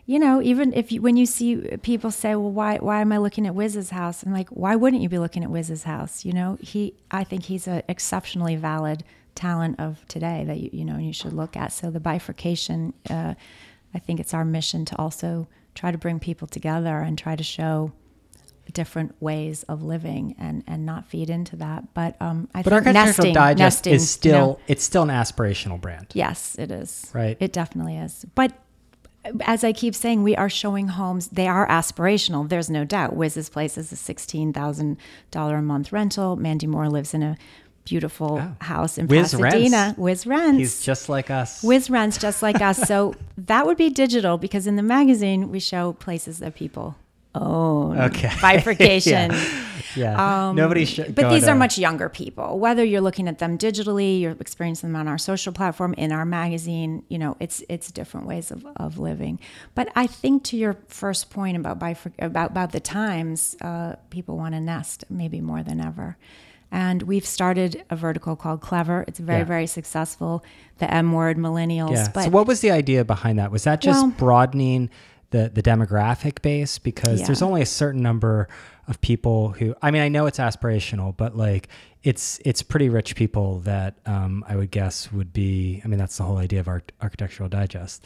You 0.05 0.19
know, 0.19 0.43
even 0.43 0.73
if 0.73 0.91
you, 0.91 1.01
when 1.01 1.17
you 1.17 1.27
see 1.27 1.57
people 1.83 2.11
say, 2.11 2.35
"Well, 2.35 2.51
why 2.51 2.79
why 2.79 3.01
am 3.01 3.13
I 3.13 3.19
looking 3.19 3.47
at 3.47 3.55
Wiz's 3.55 3.91
house?" 3.91 4.25
I'm 4.25 4.33
like, 4.33 4.49
"Why 4.49 4.75
wouldn't 4.75 5.01
you 5.01 5.09
be 5.09 5.19
looking 5.19 5.45
at 5.45 5.51
Wiz's 5.51 5.85
house?" 5.85 6.25
You 6.25 6.33
know, 6.33 6.59
he 6.61 6.95
I 7.11 7.23
think 7.25 7.45
he's 7.45 7.69
an 7.69 7.83
exceptionally 7.89 8.57
valid 8.57 9.05
talent 9.35 9.79
of 9.79 10.07
today 10.09 10.45
that 10.47 10.59
you 10.59 10.71
you 10.73 10.85
know 10.85 10.99
you 10.99 11.13
should 11.13 11.33
look 11.33 11.57
at. 11.57 11.73
So 11.73 11.91
the 11.91 12.01
bifurcation, 12.01 12.95
uh, 13.09 13.35
I 13.95 13.99
think 14.01 14.19
it's 14.19 14.35
our 14.35 14.45
mission 14.45 14.85
to 14.87 14.99
also 14.99 15.47
try 15.75 15.93
to 15.93 15.99
bring 15.99 16.19
people 16.19 16.49
together 16.49 16.99
and 16.99 17.17
try 17.17 17.37
to 17.37 17.45
show 17.45 17.93
different 18.73 19.15
ways 19.21 19.63
of 19.65 19.83
living 19.83 20.35
and 20.39 20.65
and 20.67 20.87
not 20.87 21.07
feed 21.07 21.31
into 21.31 21.57
that. 21.57 21.95
But 21.95 22.21
um, 22.21 22.49
I 22.55 22.63
But 22.63 22.83
think 22.83 22.95
nesting, 22.95 23.35
Digest 23.35 23.59
nesting, 23.59 23.95
is 23.95 24.03
you 24.03 24.07
still 24.07 24.47
know, 24.47 24.59
it's 24.67 24.85
still 24.85 25.03
an 25.03 25.11
aspirational 25.11 25.81
brand. 25.81 26.09
Yes, 26.15 26.57
it 26.59 26.71
is. 26.71 27.11
Right. 27.13 27.37
It 27.41 27.53
definitely 27.53 27.97
is. 27.97 28.25
But 28.35 28.53
as 29.43 29.63
I 29.65 29.73
keep 29.73 29.95
saying, 29.95 30.23
we 30.23 30.35
are 30.37 30.49
showing 30.51 30.89
homes. 30.89 31.29
They 31.29 31.47
are 31.49 31.67
aspirational. 31.69 32.49
There's 32.49 32.69
no 32.71 32.85
doubt. 32.85 33.15
Wiz's 33.15 33.49
place 33.49 33.79
is 33.79 33.93
a 33.93 33.97
sixteen 33.97 34.53
thousand 34.53 34.97
dollar 35.31 35.57
a 35.57 35.63
month 35.63 35.93
rental. 35.93 36.37
Mandy 36.37 36.67
Moore 36.67 36.89
lives 36.89 37.15
in 37.15 37.23
a 37.23 37.37
beautiful 37.85 38.39
Oh. 38.41 38.65
house 38.65 38.97
in 38.99 39.09
Wiz 39.09 39.33
Pasadena. 39.35 39.77
rents. 39.77 39.99
Wiz 39.99 40.27
rents. 40.27 40.59
He's 40.59 40.83
just 40.85 41.09
like 41.09 41.31
us. 41.31 41.63
Wiz 41.63 41.91
rents 41.91 42.17
just 42.19 42.43
like 42.43 42.61
us. 42.61 42.79
So 42.79 43.15
that 43.39 43.67
would 43.67 43.77
be 43.77 43.91
digital 43.91 44.39
because 44.39 44.67
in 44.67 44.77
the 44.77 44.83
magazine 44.85 45.51
we 45.51 45.59
show 45.61 45.93
places 45.95 46.39
that 46.39 46.55
people 46.55 46.95
own. 47.34 47.99
Okay. 47.99 48.31
Bifurcation. 48.43 49.31
yeah. 49.31 49.62
yeah. 49.96 50.52
Nobody 50.55 50.84
should. 50.84 51.14
But 51.14 51.31
these 51.31 51.49
are 51.49 51.55
much 51.55 51.79
younger 51.79 52.08
people. 52.08 52.58
Whether 52.58 52.84
you're 52.84 53.00
looking 53.00 53.29
at 53.29 53.38
them 53.38 53.58
digitally, 53.58 54.20
you're 54.20 54.37
experiencing 54.40 54.90
them 54.93 54.96
on 55.00 55.08
our 55.08 55.19
social 55.19 55.52
platform, 55.52 55.94
in 55.94 56.12
our 56.12 56.25
magazine, 56.25 57.02
you 57.08 57.19
know, 57.19 57.37
it's 57.40 57.62
it's 57.69 57.90
different 57.90 58.26
ways 58.26 58.50
of, 58.50 58.67
of 58.76 58.99
living. 58.99 59.38
But 59.75 59.90
I 59.96 60.06
think 60.06 60.44
to 60.44 60.56
your 60.56 60.76
first 60.88 61.31
point 61.31 61.56
about 61.56 61.79
bifur- 61.79 62.12
about 62.19 62.50
about 62.50 62.73
the 62.73 62.81
times, 62.81 63.56
uh, 63.61 63.96
people 64.11 64.37
want 64.37 64.55
to 64.55 64.61
nest 64.61 65.05
maybe 65.11 65.40
more 65.40 65.62
than 65.62 65.81
ever. 65.81 66.17
And 66.75 67.02
we've 67.02 67.26
started 67.26 67.84
a 67.90 67.96
vertical 67.96 68.34
called 68.34 68.62
Clever. 68.62 69.05
It's 69.06 69.19
very, 69.19 69.40
Yeah. 69.40 69.44
very 69.44 69.67
successful. 69.67 70.43
The 70.79 70.90
M 70.90 71.12
word, 71.12 71.37
millennials. 71.37 71.93
Yeah. 71.93 72.08
But 72.14 72.25
so 72.25 72.31
what 72.31 72.46
was 72.46 72.61
the 72.62 72.70
idea 72.70 73.05
behind 73.05 73.38
that? 73.38 73.50
Was 73.50 73.64
that 73.64 73.82
just 73.82 74.00
Well- 74.02 74.12
broadening 74.17 74.88
the 75.32 75.50
the 75.52 75.62
demographic 75.62 76.40
base 76.43 76.79
because 76.79 77.20
Yeah. 77.20 77.26
there's 77.26 77.43
only 77.43 77.61
a 77.61 77.67
certain 77.67 78.00
number 78.00 78.49
of 78.88 79.00
people 79.00 79.50
who 79.50 79.75
I 79.82 79.90
mean 79.90 80.02
I 80.02 80.08
know 80.08 80.26
it's 80.26 80.38
aspirational, 80.38 81.14
but 81.17 81.37
like 81.37 81.69
it's 82.02 82.40
it's 82.44 82.62
pretty 82.62 82.88
rich 82.88 83.14
people 83.17 83.58
that 83.61 83.94
um, 84.06 84.44
I 84.49 84.56
would 84.56 84.70
guess 84.70 85.10
would 85.12 85.32
be 85.32 85.82
I 85.84 85.89
mean 85.89 85.98
that's 85.98 86.17
the 86.17 86.24
whole 86.24 86.39
idea 86.39 86.60
of 86.60 86.69
Arch- 86.69 86.91
Architectural 87.03 87.48
Digest. 87.48 88.05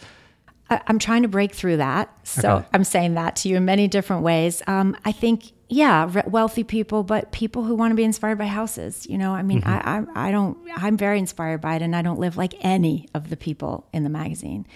I- 0.68 0.80
I'm 0.88 0.98
trying 0.98 1.22
to 1.22 1.28
break 1.28 1.54
through 1.54 1.76
that. 1.76 2.10
So 2.24 2.56
Okay. 2.56 2.66
I'm 2.74 2.82
saying 2.84 3.14
that 3.14 3.36
to 3.36 3.48
you 3.48 3.56
in 3.56 3.64
many 3.64 3.86
different 3.86 4.22
ways. 4.24 4.62
Um, 4.66 4.96
I 5.04 5.12
think, 5.12 5.52
yeah, 5.68 6.08
re- 6.12 6.24
wealthy 6.26 6.64
people, 6.64 7.04
but 7.04 7.30
people 7.30 7.62
who 7.62 7.76
want 7.76 7.92
to 7.92 7.94
be 7.94 8.02
inspired 8.02 8.36
by 8.38 8.46
houses. 8.46 9.06
You 9.08 9.16
know, 9.16 9.32
I 9.32 9.42
mean, 9.42 9.62
I, 9.64 9.76
I, 10.14 10.28
I 10.28 10.30
don't, 10.32 10.58
I'm 10.76 10.96
very 10.96 11.20
inspired 11.20 11.60
by 11.60 11.76
it, 11.76 11.82
and 11.82 11.94
I 11.94 12.02
don't 12.02 12.18
live 12.18 12.36
like 12.36 12.54
any 12.62 13.08
of 13.14 13.30
the 13.30 13.36
people 13.36 13.86
in 13.92 14.02
the 14.02 14.10
magazine, 14.10 14.66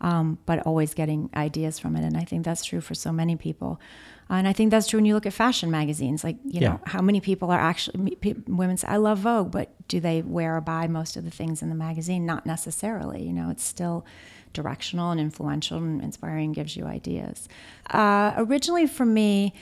um, 0.00 0.38
but 0.46 0.66
always 0.66 0.94
getting 0.94 1.30
ideas 1.34 1.78
from 1.78 1.96
it. 1.96 2.04
And 2.04 2.16
I 2.16 2.24
think 2.24 2.44
that's 2.44 2.64
true 2.64 2.80
for 2.80 2.94
so 2.94 3.12
many 3.12 3.36
people. 3.36 3.80
And 4.28 4.46
I 4.46 4.52
think 4.52 4.70
that's 4.70 4.86
true 4.86 4.98
when 4.98 5.06
you 5.06 5.14
look 5.14 5.26
at 5.26 5.32
fashion 5.32 5.70
magazines. 5.72 6.22
Like, 6.22 6.36
you 6.44 6.60
know, 6.60 6.80
how 6.86 7.02
many 7.02 7.20
people 7.20 7.50
are 7.50 7.58
actually, 7.58 8.16
women 8.46 8.76
say, 8.76 8.86
I 8.86 8.96
love 8.96 9.18
Vogue, 9.18 9.50
but 9.50 9.74
do 9.88 9.98
they 9.98 10.22
wear 10.22 10.56
or 10.56 10.60
buy 10.60 10.86
most 10.86 11.16
of 11.16 11.24
the 11.24 11.32
things 11.32 11.62
in 11.62 11.68
the 11.68 11.74
magazine? 11.74 12.26
Not 12.26 12.46
necessarily. 12.46 13.24
You 13.24 13.32
know, 13.32 13.50
it's 13.50 13.64
still 13.64 14.06
directional 14.52 15.10
and 15.10 15.20
influential 15.20 15.78
and 15.78 16.00
inspiring, 16.00 16.52
gives 16.52 16.76
you 16.76 16.84
ideas. 16.84 17.48
Uh, 17.90 18.32
originally, 18.36 18.86
for 18.86 19.04
me, 19.04 19.52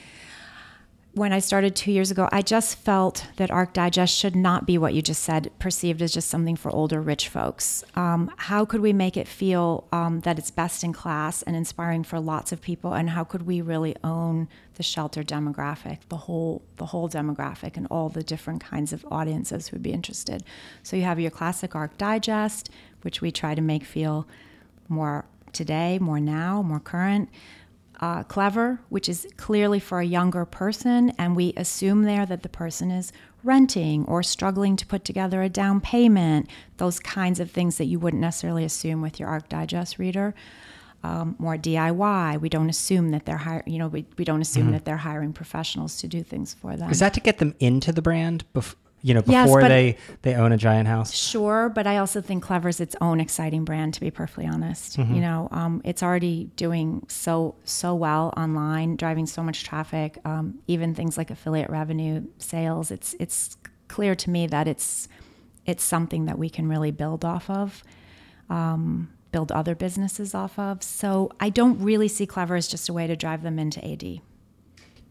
when 1.13 1.33
I 1.33 1.39
started 1.39 1.75
two 1.75 1.91
years 1.91 2.11
ago, 2.11 2.29
I 2.31 2.43
just 2.43 2.77
felt 2.77 3.25
that 3.37 3.49
Arc 3.49 3.73
Digest 3.73 4.15
should 4.15 4.35
not 4.35 4.67
be 4.67 4.77
what 4.77 4.93
you 4.93 5.01
just 5.01 5.23
said, 5.23 5.51
perceived 5.57 6.03
as 6.03 6.13
just 6.13 6.29
something 6.29 6.55
for 6.55 6.69
older, 6.69 7.01
rich 7.01 7.29
folks. 7.29 7.83
Um, 7.95 8.31
how 8.37 8.63
could 8.63 8.81
we 8.81 8.93
make 8.93 9.17
it 9.17 9.27
feel 9.27 9.87
um, 9.91 10.19
that 10.21 10.37
it's 10.37 10.51
best 10.51 10.83
in 10.83 10.93
class 10.93 11.41
and 11.41 11.55
inspiring 11.55 12.03
for 12.03 12.19
lots 12.19 12.51
of 12.51 12.61
people? 12.61 12.93
And 12.93 13.09
how 13.09 13.23
could 13.23 13.47
we 13.47 13.59
really 13.59 13.95
own 14.03 14.47
the 14.75 14.83
shelter 14.83 15.23
demographic, 15.23 15.97
the 16.09 16.17
whole 16.17 16.61
the 16.77 16.85
whole 16.85 17.09
demographic, 17.09 17.75
and 17.75 17.87
all 17.89 18.09
the 18.09 18.23
different 18.23 18.63
kinds 18.63 18.93
of 18.93 19.03
audiences 19.09 19.67
who 19.67 19.75
would 19.75 19.83
be 19.83 19.91
interested? 19.91 20.43
So 20.83 20.95
you 20.95 21.03
have 21.03 21.19
your 21.19 21.31
classic 21.31 21.75
Arc 21.75 21.97
Digest, 21.97 22.69
which 23.01 23.19
we 23.19 23.31
try 23.31 23.55
to 23.55 23.61
make 23.61 23.83
feel 23.83 24.27
more 24.87 25.25
today, 25.53 25.97
more 25.99 26.19
now, 26.19 26.61
more 26.61 26.79
current 26.79 27.29
uh, 28.01 28.23
clever, 28.23 28.79
which 28.89 29.09
is 29.09 29.27
clearly 29.37 29.79
for 29.79 29.99
a 29.99 30.05
younger 30.05 30.45
person, 30.45 31.11
and 31.17 31.35
we 31.35 31.53
assume 31.57 32.03
there 32.03 32.25
that 32.25 32.43
the 32.43 32.49
person 32.49 32.91
is 32.91 33.11
renting 33.43 34.05
or 34.05 34.21
struggling 34.23 34.75
to 34.75 34.85
put 34.85 35.03
together 35.05 35.41
a 35.41 35.49
down 35.49 35.81
payment, 35.81 36.49
those 36.77 36.99
kinds 36.99 37.39
of 37.39 37.49
things 37.51 37.77
that 37.77 37.85
you 37.85 37.99
wouldn't 37.99 38.21
necessarily 38.21 38.63
assume 38.63 39.01
with 39.01 39.19
your 39.19 39.29
Arc 39.29 39.49
Digest 39.49 39.97
reader. 39.99 40.33
um, 41.01 41.35
more 41.39 41.55
DIY. 41.57 42.41
We 42.41 42.49
don't 42.49 42.69
assume 42.69 43.11
that 43.11 43.25
they're 43.25 43.37
hire, 43.37 43.63
you 43.65 43.77
know, 43.79 43.87
we, 43.87 44.05
we 44.17 44.25
don't 44.25 44.41
assume 44.41 44.63
Mm-hmm. 44.63 44.71
that 44.73 44.83
they're 44.85 44.97
hiring 44.97 45.31
professionals 45.31 45.95
to 46.01 46.07
do 46.09 46.23
things 46.23 46.53
for 46.53 46.75
them. 46.75 46.89
Is 46.91 46.99
that 46.99 47.13
to 47.13 47.21
get 47.21 47.37
them 47.37 47.55
into 47.61 47.93
the 47.93 48.01
brand? 48.01 48.43
Bef- 48.53 48.75
you 49.01 49.13
know, 49.13 49.21
before 49.21 49.61
but- 49.61 49.69
they 49.69 49.97
they 50.23 50.35
own 50.35 50.51
a 50.51 50.57
giant 50.57 50.87
house. 50.87 51.13
Sure, 51.13 51.69
but 51.69 51.87
I 51.87 51.97
also 51.97 52.21
think 52.21 52.43
Clever's 52.43 52.79
its 52.79 52.95
own 53.01 53.19
exciting 53.19 53.63
brand. 53.65 53.93
To 53.95 53.99
be 54.01 54.11
perfectly 54.11 54.45
honest, 54.47 54.97
Mm-hmm. 54.97 55.13
you 55.15 55.21
know, 55.21 55.47
um, 55.51 55.81
it's 55.85 56.03
already 56.03 56.49
doing 56.55 57.05
so 57.07 57.55
so 57.63 57.95
well 57.95 58.33
online, 58.37 58.95
driving 58.95 59.25
so 59.25 59.41
much 59.43 59.63
traffic. 59.63 60.17
Um, 60.25 60.59
even 60.67 60.93
things 60.95 61.17
like 61.17 61.31
affiliate 61.31 61.69
revenue, 61.69 62.23
sales. 62.39 62.91
It's 62.91 63.15
it's 63.19 63.55
clear 63.87 64.15
to 64.15 64.29
me 64.29 64.47
that 64.47 64.67
it's 64.67 65.07
it's 65.65 65.83
something 65.83 66.25
that 66.25 66.37
we 66.37 66.49
can 66.49 66.67
really 66.67 66.91
build 66.91 67.23
off 67.23 67.49
of, 67.49 67.83
um, 68.49 69.09
build 69.31 69.51
other 69.51 69.75
businesses 69.75 70.33
off 70.33 70.57
of. 70.57 70.81
So 70.81 71.29
I 71.39 71.49
don't 71.49 71.79
really 71.81 72.07
see 72.07 72.25
Clever 72.25 72.55
as 72.55 72.67
just 72.67 72.89
a 72.89 72.93
way 72.93 73.05
to 73.07 73.15
drive 73.15 73.43
them 73.43 73.59
into 73.59 73.79
AD. 73.85 74.21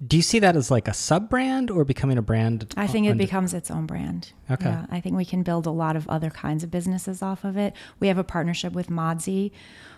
Do 0.07 0.17
you 0.17 0.23
see 0.23 0.39
that 0.39 0.55
as 0.55 0.71
like 0.71 0.87
a 0.87 0.95
sub 0.95 1.29
brand 1.29 1.71
or 1.71 1.85
becoming 1.85 2.19
a 2.19 2.23
brand? 2.23 2.73
I 2.77 2.87
think 2.87 3.07
it 3.07 3.11
under- 3.11 3.25
becomes 3.25 3.53
its 3.53 3.71
own 3.71 3.87
brand. 3.87 4.33
Okay. 4.51 4.67
Yeah, 4.67 4.87
I 4.91 5.01
think 5.01 5.17
we 5.17 5.25
can 5.25 5.43
build 5.43 5.67
a 5.67 5.71
lot 5.71 5.97
of 5.97 6.09
other 6.09 6.31
kinds 6.31 6.63
of 6.63 6.71
businesses 6.71 7.21
off 7.21 7.45
of 7.45 7.57
it. 7.57 7.75
We 7.99 8.07
have 8.07 8.19
a 8.19 8.25
partnership 8.25 8.75
with 8.75 8.89
Modsy, 8.89 9.51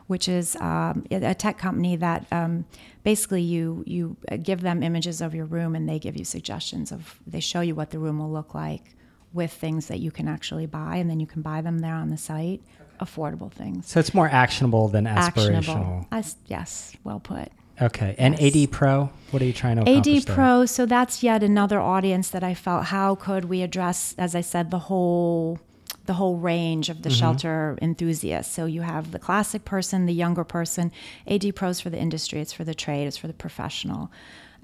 which 0.06 0.26
is 0.26 0.56
um, 0.56 1.04
a 1.10 1.34
tech 1.34 1.58
company 1.58 1.96
that 1.96 2.26
um, 2.32 2.64
basically 3.04 3.42
you 3.42 3.84
you 3.86 4.16
give 4.42 4.62
them 4.62 4.82
images 4.82 5.20
of 5.20 5.34
your 5.34 5.44
room 5.44 5.74
and 5.76 5.86
they 5.86 5.98
give 5.98 6.16
you 6.16 6.24
suggestions 6.24 6.92
of 6.92 7.20
they 7.26 7.40
show 7.40 7.60
you 7.60 7.74
what 7.74 7.90
the 7.90 7.98
room 7.98 8.18
will 8.18 8.30
look 8.30 8.54
like 8.54 8.94
with 9.34 9.52
things 9.52 9.86
that 9.88 10.00
you 10.00 10.10
can 10.10 10.26
actually 10.28 10.66
buy 10.66 10.96
and 10.96 11.08
then 11.10 11.20
you 11.20 11.26
can 11.26 11.42
buy 11.42 11.60
them 11.60 11.80
there 11.80 11.94
on 11.94 12.08
the 12.10 12.16
site. 12.16 12.62
Affordable 13.00 13.50
things. 13.52 13.86
So 13.86 13.98
it's 14.00 14.12
more 14.12 14.28
actionable 14.28 14.88
than 14.88 15.04
aspirational. 15.04 15.56
Actionable. 15.58 16.06
I 16.10 16.18
s 16.18 16.36
yes, 16.46 16.92
well 17.04 17.20
put. 17.20 17.50
Okay. 17.80 18.14
And 18.18 18.38
Yes. 18.38 18.54
AD 18.54 18.70
Pro, 18.70 19.10
what 19.30 19.42
are 19.42 19.46
you 19.46 19.52
trying 19.52 19.76
to 19.82 19.88
AD 19.88 20.04
there? 20.04 20.34
Pro, 20.34 20.66
so 20.66 20.86
that's 20.86 21.22
yet 21.22 21.42
another 21.42 21.80
audience 21.80 22.30
that 22.30 22.42
I 22.44 22.54
felt 22.54 22.86
how 22.86 23.14
could 23.14 23.46
we 23.46 23.62
address, 23.62 24.14
as 24.18 24.34
I 24.34 24.40
said, 24.42 24.70
the 24.70 24.78
whole 24.80 25.58
the 26.06 26.14
whole 26.14 26.36
range 26.38 26.88
of 26.88 27.02
the 27.02 27.08
Mm-hmm. 27.08 27.18
shelter 27.18 27.78
enthusiasts. 27.80 28.52
So 28.52 28.64
you 28.64 28.80
have 28.82 29.12
the 29.12 29.18
classic 29.18 29.64
person, 29.64 30.06
the 30.06 30.12
younger 30.14 30.42
person. 30.44 30.90
AD 31.28 31.54
Pros 31.54 31.78
for 31.80 31.90
the 31.90 31.98
industry, 31.98 32.40
it's 32.40 32.52
for 32.52 32.64
the 32.64 32.74
trade, 32.74 33.06
it's 33.06 33.16
for 33.16 33.28
the 33.28 33.32
professional. 33.32 34.10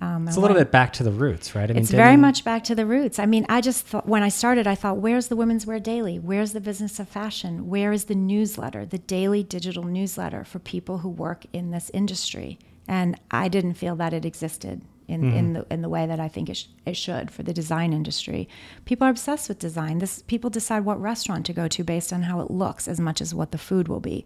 Um, 0.00 0.26
It's 0.26 0.37
a 0.37 0.40
little 0.40 0.56
bit 0.56 0.70
back 0.73 0.92
to 0.94 1.04
the 1.04 1.12
roots, 1.12 1.54
right? 1.54 1.70
I 1.70 1.73
mean, 1.75 1.82
it's 1.82 1.90
very 1.92 2.16
much 2.16 2.42
back 2.44 2.64
to 2.64 2.75
the 2.75 2.85
roots. 2.85 3.18
I 3.18 3.26
mean, 3.26 3.46
I 3.49 3.61
just 3.61 3.87
thought 3.87 4.06
when 4.08 4.23
I 4.25 4.28
started, 4.28 4.66
I 4.66 4.75
thought, 4.75 4.96
where's 4.99 5.28
the 5.28 5.37
Women's 5.37 5.66
Wear 5.66 5.78
Daily? 5.78 6.18
Where's 6.18 6.52
the 6.52 6.61
Business 6.61 6.99
of 6.99 7.08
Fashion? 7.08 7.68
Where 7.68 7.92
is 7.92 8.04
the 8.04 8.14
newsletter, 8.16 8.85
the 8.85 8.99
daily 8.99 9.42
digital 9.42 9.85
newsletter 9.85 10.42
for 10.44 10.58
people 10.58 10.99
who 10.99 11.08
work 11.08 11.46
in 11.52 11.70
this 11.70 11.90
industry? 11.94 12.58
And 12.88 13.19
I 13.31 13.49
didn't 13.49 13.75
feel 13.75 13.97
that 13.97 14.12
it 14.12 14.25
existed 14.25 14.81
in, 15.09 15.23
Mm-hmm. 15.23 15.37
in 15.37 15.52
the 15.52 15.66
in 15.71 15.83
the 15.83 15.88
way 15.88 16.05
that 16.07 16.19
I 16.19 16.26
think 16.28 16.49
it, 16.50 16.57
sh- 16.57 16.66
it 16.85 16.97
should 16.97 17.31
for 17.31 17.45
the 17.45 17.52
design 17.52 17.93
industry. 17.93 18.49
People 18.87 19.07
are 19.07 19.11
obsessed 19.11 19.49
with 19.49 19.59
design. 19.61 19.99
This 19.99 20.23
people 20.23 20.50
decide 20.50 20.85
what 20.85 21.00
restaurant 21.00 21.47
to 21.47 21.52
go 21.52 21.69
to 21.69 21.85
based 21.85 22.12
on 22.12 22.23
how 22.23 22.40
it 22.40 22.50
looks 22.50 22.88
as 22.88 22.99
much 22.99 23.21
as 23.21 23.33
what 23.33 23.52
the 23.52 23.59
food 23.59 23.87
will 23.87 24.00
be. 24.00 24.25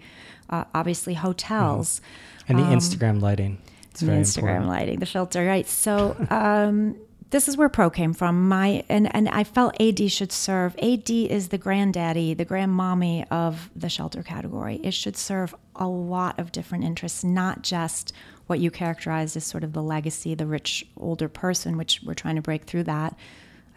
Uh, 0.49 0.64
obviously, 0.75 1.14
hotels 1.14 2.00
And 2.49 2.59
the 2.59 2.62
Instagram 2.62 3.21
lighting. 3.21 3.59
It's 3.90 4.02
um, 4.02 4.09
very 4.09 4.23
Instagram 4.23 4.38
important. 4.38 4.69
lighting, 4.69 4.99
the 5.00 5.07
filter, 5.07 5.45
right? 5.45 5.69
So 5.69 6.17
um, 6.31 6.97
this 7.29 7.47
is 7.47 7.57
where 7.59 7.69
Pro 7.69 7.90
came 7.90 8.14
from. 8.14 8.49
My 8.49 8.83
and 8.88 9.14
and 9.14 9.29
I 9.29 9.45
felt 9.45 9.79
AD 9.81 10.11
should 10.11 10.33
serve. 10.33 10.75
AD 10.83 11.11
is 11.11 11.49
the 11.49 11.59
granddaddy, 11.59 12.33
the 12.35 12.47
grandmommy 12.47 13.26
of 13.31 13.69
the 13.76 13.90
shelter 13.90 14.23
category. 14.23 14.76
It 14.83 14.95
should 14.95 15.17
serve 15.17 15.55
a 15.76 15.87
lot 15.87 16.38
of 16.40 16.52
different 16.52 16.85
interests, 16.85 17.23
not 17.23 17.62
just 17.62 18.12
what 18.50 18.59
you 18.59 18.71
characterized 18.71 19.37
as 19.37 19.45
sort 19.45 19.64
of 19.64 19.73
the 19.73 19.83
legacy, 19.83 20.35
the 20.35 20.47
rich 20.47 20.85
older 20.97 21.28
person, 21.28 21.76
which 21.76 22.00
we're 22.04 22.14
trying 22.14 22.35
to 22.37 22.42
break 22.42 22.64
through 22.64 22.83
that. 22.85 23.16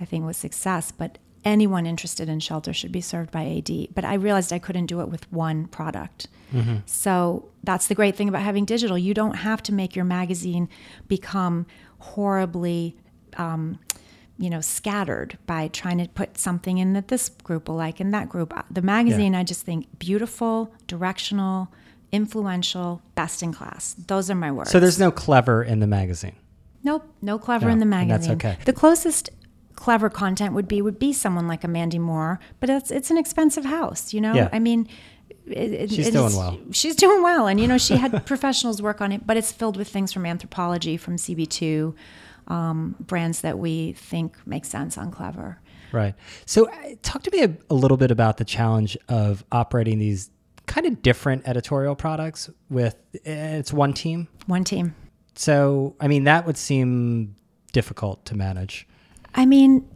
I 0.01 0.05
think 0.05 0.25
with 0.25 0.35
success, 0.35 0.91
but 0.91 1.19
anyone 1.45 1.85
interested 1.85 2.27
in 2.27 2.39
shelter 2.39 2.73
should 2.73 2.91
be 2.91 2.99
served 2.99 3.29
by 3.31 3.45
AD. 3.45 3.93
But 3.93 4.03
I 4.03 4.15
realized 4.15 4.51
I 4.51 4.59
couldn't 4.59 4.87
do 4.87 4.99
it 5.01 5.09
with 5.09 5.31
one 5.31 5.67
product. 5.67 6.27
So 6.85 7.49
that's 7.63 7.87
the 7.87 7.95
great 7.95 8.15
thing 8.15 8.29
about 8.29 8.41
having 8.43 8.65
digital. 8.65 8.97
You 8.97 9.13
don't 9.13 9.35
have 9.35 9.63
to 9.63 9.73
make 9.73 9.95
your 9.95 10.05
magazine 10.05 10.69
become 11.07 11.65
horribly, 11.99 12.95
um, 13.37 13.79
you 14.37 14.49
know, 14.49 14.61
scattered 14.61 15.37
by 15.47 15.67
trying 15.69 15.97
to 15.99 16.07
put 16.09 16.37
something 16.37 16.77
in 16.77 16.93
that 16.93 17.07
this 17.07 17.29
group 17.29 17.67
will 17.69 17.75
like 17.75 17.99
and 17.99 18.13
that 18.13 18.29
group. 18.29 18.53
The 18.71 18.81
magazine, 18.83 19.33
I 19.35 19.43
just 19.43 19.65
think 19.65 19.87
beautiful, 19.99 20.73
directional, 20.87 21.69
influential, 22.13 23.01
best 23.15 23.43
in 23.43 23.51
class. 23.51 23.95
Those 24.07 24.29
are 24.29 24.35
my 24.35 24.51
words. 24.51 24.69
So 24.71 24.79
there's 24.79 24.99
no 24.99 25.11
clever 25.11 25.61
in 25.63 25.79
the 25.79 25.87
magazine. 25.87 26.35
Nope, 26.83 27.03
no 27.21 27.37
clever 27.39 27.65
No, 27.65 27.71
in 27.73 27.79
the 27.79 27.83
and 27.83 28.09
that's 28.09 28.27
magazine. 28.27 28.51
okay. 28.51 28.57
The 28.65 28.73
closest 28.73 29.29
clever 29.75 30.09
content 30.09 30.53
would 30.53 30.67
be 30.67 30.81
would 30.81 30.99
be 30.99 31.11
someone 31.11 31.47
like 31.47 31.63
a 31.63 31.67
Mandy 31.67 31.99
Moore, 31.99 32.39
but 32.59 32.69
it's 32.69 32.91
it's 32.91 33.09
an 33.11 33.17
expensive 33.17 33.65
house, 33.65 34.13
you 34.13 34.21
know. 34.21 34.33
Yeah. 34.33 34.49
I 34.53 34.59
mean, 34.59 34.87
it, 35.47 35.71
it- 35.73 35.91
She's 35.91 36.07
it 36.07 36.11
doing 36.11 36.27
is- 36.27 36.35
well. 36.37 36.57
She's 36.71 36.95
doing 36.95 37.23
well, 37.23 37.47
and 37.47 37.59
you 37.59 37.67
know 37.67 37.77
she 37.77 37.97
had 37.97 38.25
professionals 38.31 38.81
work 38.81 39.01
on 39.01 39.11
it, 39.11 39.25
but 39.25 39.35
it's 39.37 39.51
filled 39.51 39.75
with 39.77 39.87
things 39.89 40.13
from 40.13 40.23
Anthropologie, 40.23 40.99
from 40.99 41.15
CB2, 41.15 41.95
um, 42.47 42.95
brands 42.99 43.41
that 43.41 43.57
we 43.57 43.93
think 43.93 44.35
make 44.45 44.65
sense 44.65 44.97
on 44.97 45.09
clever. 45.11 45.59
Right. 45.93 46.15
So, 46.45 46.67
uh, 46.69 46.73
talk 47.03 47.21
to 47.23 47.31
me 47.31 47.43
a, 47.43 47.55
a 47.69 47.73
little 47.75 47.97
bit 47.97 48.09
about 48.11 48.37
the 48.37 48.45
challenge 48.45 48.97
of 49.09 49.43
operating 49.51 49.99
these 49.99 50.29
kind 50.65 50.85
of 50.87 51.01
different 51.01 51.47
editorial 51.47 51.95
products 51.95 52.49
with 52.69 52.95
uh, 53.15 53.59
it's 53.59 53.73
one 53.73 53.93
team. 53.93 54.27
One 54.47 54.63
team. 54.63 54.95
So, 55.35 55.95
I 55.99 56.07
mean, 56.07 56.25
that 56.25 56.45
would 56.45 56.57
seem 56.57 57.35
difficult 57.71 58.25
to 58.25 58.35
manage. 58.35 58.87
I 59.33 59.45
mean, 59.45 59.87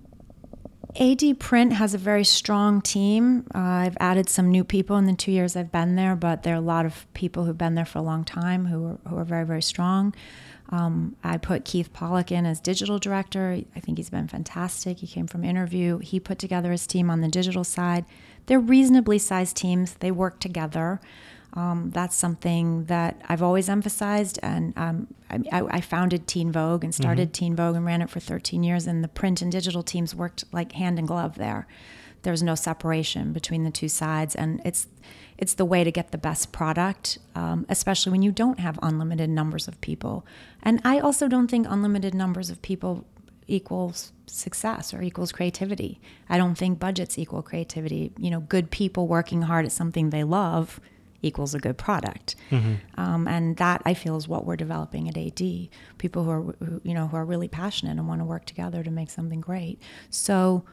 AD 1.00 1.40
Print 1.40 1.74
has 1.74 1.94
a 1.94 1.98
very 1.98 2.24
strong 2.24 2.82
team. 2.82 3.46
Uh, 3.54 3.60
I've 3.60 3.98
added 4.00 4.30
some 4.30 4.50
new 4.50 4.64
people 4.64 4.98
in 4.98 5.06
the 5.06 5.14
two 5.14 5.32
years 5.32 5.56
I've 5.56 5.72
been 5.72 5.96
there, 5.96 6.16
but 6.16 6.42
there 6.42 6.56
are 6.56 6.58
a 6.58 6.62
lot 6.62 6.86
of 6.86 7.06
people 7.14 7.46
who've 7.46 7.58
been 7.58 7.76
there 7.76 7.86
for 7.86 8.00
a 8.00 8.04
long 8.04 8.24
time 8.24 8.66
who 8.66 8.86
are, 8.86 9.00
who 9.10 9.18
are 9.18 9.24
very, 9.24 9.46
very 9.46 9.62
strong. 9.62 10.16
Um, 10.70 11.16
I 11.24 11.38
put 11.38 11.66
Keith 11.66 11.94
Pollock 11.94 12.32
in 12.32 12.46
as 12.46 12.60
digital 12.60 12.98
director. 12.98 13.62
I 13.76 13.80
think 13.80 13.98
he's 13.98 14.10
been 14.10 14.28
fantastic. 14.28 14.98
He 14.98 15.08
came 15.08 15.28
from 15.28 15.44
Interview. 15.44 16.00
He 16.00 16.20
put 16.20 16.40
together 16.40 16.72
his 16.72 16.88
team 16.88 17.10
on 17.10 17.22
the 17.22 17.28
digital 17.28 17.64
side. 17.64 18.06
They're 18.48 18.60
reasonably 18.60 19.20
sized 19.20 19.56
teams, 19.56 19.94
they 19.96 20.12
work 20.12 20.40
together. 20.40 21.00
Um, 21.54 21.90
that's 21.92 22.16
something 22.16 22.86
that 22.86 23.20
I've 23.28 23.42
always 23.42 23.68
emphasized. 23.68 24.38
And 24.44 24.74
um, 24.78 25.08
I, 25.30 25.40
I 25.52 25.82
founded 25.82 26.28
Teen 26.28 26.52
Vogue 26.52 26.84
and 26.84 26.94
started 26.94 27.34
Teen 27.34 27.56
Vogue 27.56 27.76
and 27.76 27.86
ran 27.86 28.02
it 28.02 28.10
for 28.10 28.20
13 28.20 28.64
years. 28.64 28.86
And 28.86 29.04
the 29.04 29.08
print 29.08 29.42
and 29.42 29.52
digital 29.52 29.82
teams 29.82 30.14
worked 30.14 30.44
like 30.52 30.74
hand 30.74 31.00
in 31.00 31.06
glove 31.06 31.36
there. 31.36 31.68
There's 32.24 32.44
no 32.44 32.56
separation 32.56 33.32
between 33.32 33.64
the 33.64 33.72
two 33.72 33.88
sides, 33.88 34.36
and 34.36 34.62
it's 34.66 34.88
it's 35.38 35.54
the 35.54 35.66
way 35.66 35.84
to 35.84 35.92
get 35.92 36.12
the 36.12 36.18
best 36.18 36.52
product, 36.52 37.20
um, 37.36 37.66
especially 37.70 38.12
when 38.12 38.24
you 38.24 38.32
don't 38.32 38.60
have 38.60 38.80
unlimited 38.82 39.30
numbers 39.30 39.68
of 39.68 39.80
people. 39.82 40.26
And 40.64 40.82
I 40.84 41.00
also 41.00 41.28
don't 41.28 41.48
think 41.48 41.68
unlimited 41.70 42.16
numbers 42.16 42.50
of 42.50 42.62
people 42.62 43.06
equals 43.48 44.12
success 44.26 44.94
or 44.94 45.02
equals 45.02 45.32
creativity. 45.32 46.00
I 46.30 46.38
don't 46.38 46.56
think 46.56 46.80
budgets 46.80 47.18
equal 47.18 47.42
creativity. 47.42 48.12
You 48.18 48.30
know, 48.30 48.42
good 48.42 48.72
people 48.72 49.08
working 49.08 49.44
hard 49.44 49.66
at 49.66 49.72
something 49.72 50.10
they 50.10 50.24
love 50.24 50.80
equals 51.22 51.56
a 51.56 51.60
good 51.60 51.78
product. 51.78 52.36
Um, 52.96 53.28
and 53.28 53.58
that 53.58 53.82
I 53.86 53.94
feel 53.94 54.18
is 54.18 54.28
what 54.28 54.46
we're 54.46 54.56
developing 54.56 55.10
at 55.10 55.18
AD. 55.18 55.70
People 55.98 56.24
who 56.24 56.30
are, 56.30 56.42
who, 56.42 56.82
you 56.84 56.94
know, 56.94 57.08
who 57.08 57.18
are 57.18 57.26
really 57.26 57.48
passionate 57.48 57.98
and 57.98 58.08
want 58.08 58.22
to 58.22 58.26
work 58.26 58.46
together 58.46 58.84
to 58.84 58.92
make 58.92 59.10
something 59.10 59.42
great. 59.42 59.82
So 60.10 60.64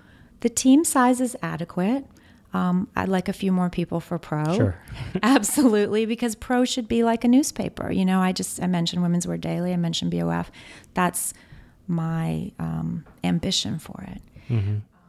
the 0.40 0.48
team 0.50 0.84
size 0.84 1.20
is 1.20 1.36
adequate. 1.42 2.04
Um, 2.52 2.88
I'd 2.94 3.08
like 3.08 3.28
a 3.28 3.32
few 3.32 3.50
more 3.50 3.68
people 3.68 3.98
for 3.98 4.18
pro. 4.18 4.44
Sure. 4.54 4.80
Absolutely, 5.22 6.06
because 6.06 6.36
pro 6.36 6.64
should 6.64 6.86
be 6.86 7.02
like 7.02 7.24
a 7.24 7.28
newspaper. 7.28 7.90
You 7.90 8.04
know, 8.04 8.20
I 8.20 8.30
just 8.32 8.62
I 8.62 8.68
mentioned 8.68 9.02
Women's 9.02 9.26
Wear 9.26 9.36
Daily. 9.36 9.72
I 9.72 9.76
mentioned 9.76 10.12
BOF. 10.12 10.52
That's 10.94 11.34
my 11.86 12.52
um, 12.58 13.04
ambition 13.22 13.78
for 13.78 14.04
it. 14.08 14.22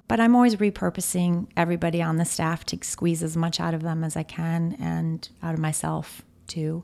But 0.08 0.20
I'm 0.20 0.36
always 0.36 0.56
repurposing 0.58 1.48
everybody 1.58 2.02
on 2.02 2.18
the 2.18 2.26
staff 2.26 2.64
to 2.68 2.78
squeeze 2.84 3.24
as 3.24 3.36
much 3.36 3.60
out 3.60 3.74
of 3.74 3.82
them 3.82 4.04
as 4.04 4.16
I 4.16 4.24
can 4.24 4.76
and 4.80 5.28
out 5.42 5.54
of 5.56 5.60
myself 5.60 6.22
too. 6.48 6.84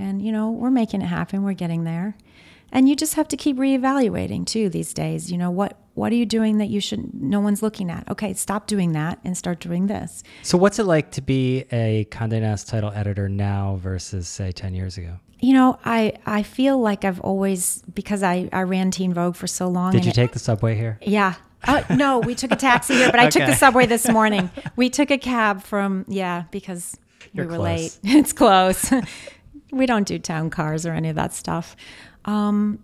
And 0.00 0.22
you 0.22 0.30
know, 0.32 0.50
we're 0.50 0.70
making 0.70 1.02
it 1.02 1.06
happen. 1.06 1.42
We're 1.42 1.52
getting 1.54 1.84
there. 1.84 2.16
And 2.72 2.88
you 2.88 2.94
just 2.94 3.14
have 3.14 3.26
to 3.28 3.36
keep 3.36 3.56
reevaluating 3.56 4.46
too 4.46 4.68
these 4.68 4.94
days. 4.94 5.32
You 5.32 5.38
know, 5.38 5.50
what 5.50 5.76
what 6.00 6.10
are 6.12 6.16
you 6.16 6.24
doing 6.24 6.56
that 6.58 6.68
you 6.68 6.80
should 6.80 7.12
no 7.12 7.40
one's 7.40 7.62
looking 7.62 7.90
at? 7.90 8.08
Okay, 8.10 8.32
stop 8.32 8.66
doing 8.66 8.92
that 8.92 9.18
and 9.22 9.36
start 9.36 9.60
doing 9.60 9.86
this. 9.86 10.22
So, 10.42 10.56
what's 10.56 10.78
it 10.78 10.84
like 10.84 11.10
to 11.12 11.20
be 11.20 11.66
a 11.70 12.06
Condé 12.10 12.40
Nast 12.40 12.68
title 12.68 12.90
editor 12.94 13.28
now 13.28 13.78
versus, 13.82 14.26
say, 14.26 14.50
10 14.50 14.74
years 14.74 14.96
ago? 14.96 15.18
You 15.40 15.52
know, 15.52 15.78
I 15.84 16.14
I 16.24 16.42
feel 16.42 16.78
like 16.80 17.04
I've 17.04 17.20
always 17.20 17.82
because 17.94 18.22
I 18.22 18.48
I 18.52 18.62
ran 18.62 18.90
Teen 18.90 19.12
Vogue 19.12 19.36
for 19.36 19.46
so 19.46 19.68
long. 19.68 19.92
Did 19.92 20.04
you 20.06 20.10
it- 20.10 20.14
take 20.14 20.32
the 20.32 20.38
subway 20.38 20.74
here? 20.74 20.98
Yeah. 21.02 21.34
Uh, 21.64 21.82
no, 21.94 22.18
we 22.20 22.34
took 22.34 22.50
a 22.52 22.56
taxi 22.56 22.94
here, 22.94 23.10
but 23.10 23.20
I 23.20 23.28
took 23.28 23.44
the 23.44 23.54
subway 23.54 23.84
this 23.84 24.08
morning. 24.18 24.50
We 24.76 24.88
took 24.88 25.10
a 25.10 25.18
cab 25.18 25.62
from 25.62 26.06
yeah 26.08 26.44
because 26.50 26.96
You're 27.34 27.44
we 27.46 27.52
were 27.52 27.56
close. 27.58 27.68
late. 27.68 27.98
it's 28.18 28.32
close. 28.32 28.90
we 29.70 29.84
don't 29.84 30.06
do 30.06 30.18
town 30.18 30.48
cars 30.48 30.86
or 30.86 30.92
any 30.94 31.10
of 31.10 31.16
that 31.16 31.34
stuff. 31.34 31.76
Um, 32.24 32.82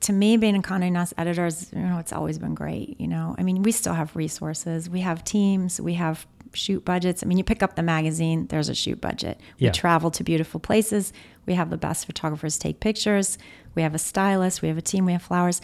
to 0.00 0.12
me, 0.12 0.36
being 0.36 0.56
a 0.56 0.62
Condé 0.62 0.90
Nast 0.92 1.14
editor 1.16 1.46
is, 1.46 1.72
you 1.72 1.80
know, 1.80 1.98
it's 1.98 2.12
always 2.12 2.38
been 2.38 2.54
great. 2.54 3.00
You 3.00 3.08
know, 3.08 3.34
I 3.38 3.42
mean, 3.42 3.62
we 3.62 3.72
still 3.72 3.94
have 3.94 4.14
resources, 4.14 4.90
we 4.90 5.00
have 5.00 5.24
teams, 5.24 5.80
we 5.80 5.94
have 5.94 6.26
shoot 6.52 6.84
budgets. 6.84 7.22
I 7.22 7.26
mean, 7.26 7.38
you 7.38 7.44
pick 7.44 7.62
up 7.62 7.76
the 7.76 7.82
magazine, 7.82 8.46
there's 8.46 8.68
a 8.68 8.74
shoot 8.74 9.00
budget. 9.00 9.40
We 9.60 9.70
travel 9.70 10.10
to 10.12 10.24
beautiful 10.24 10.60
places. 10.60 11.12
We 11.46 11.54
have 11.54 11.70
the 11.70 11.76
best 11.76 12.06
photographers 12.06 12.58
take 12.58 12.80
pictures. 12.80 13.38
We 13.74 13.82
have 13.82 13.94
a 13.94 13.98
stylist. 13.98 14.62
We 14.62 14.68
have 14.68 14.78
a 14.78 14.82
team. 14.82 15.04
We 15.06 15.12
have 15.12 15.22
flowers. 15.22 15.60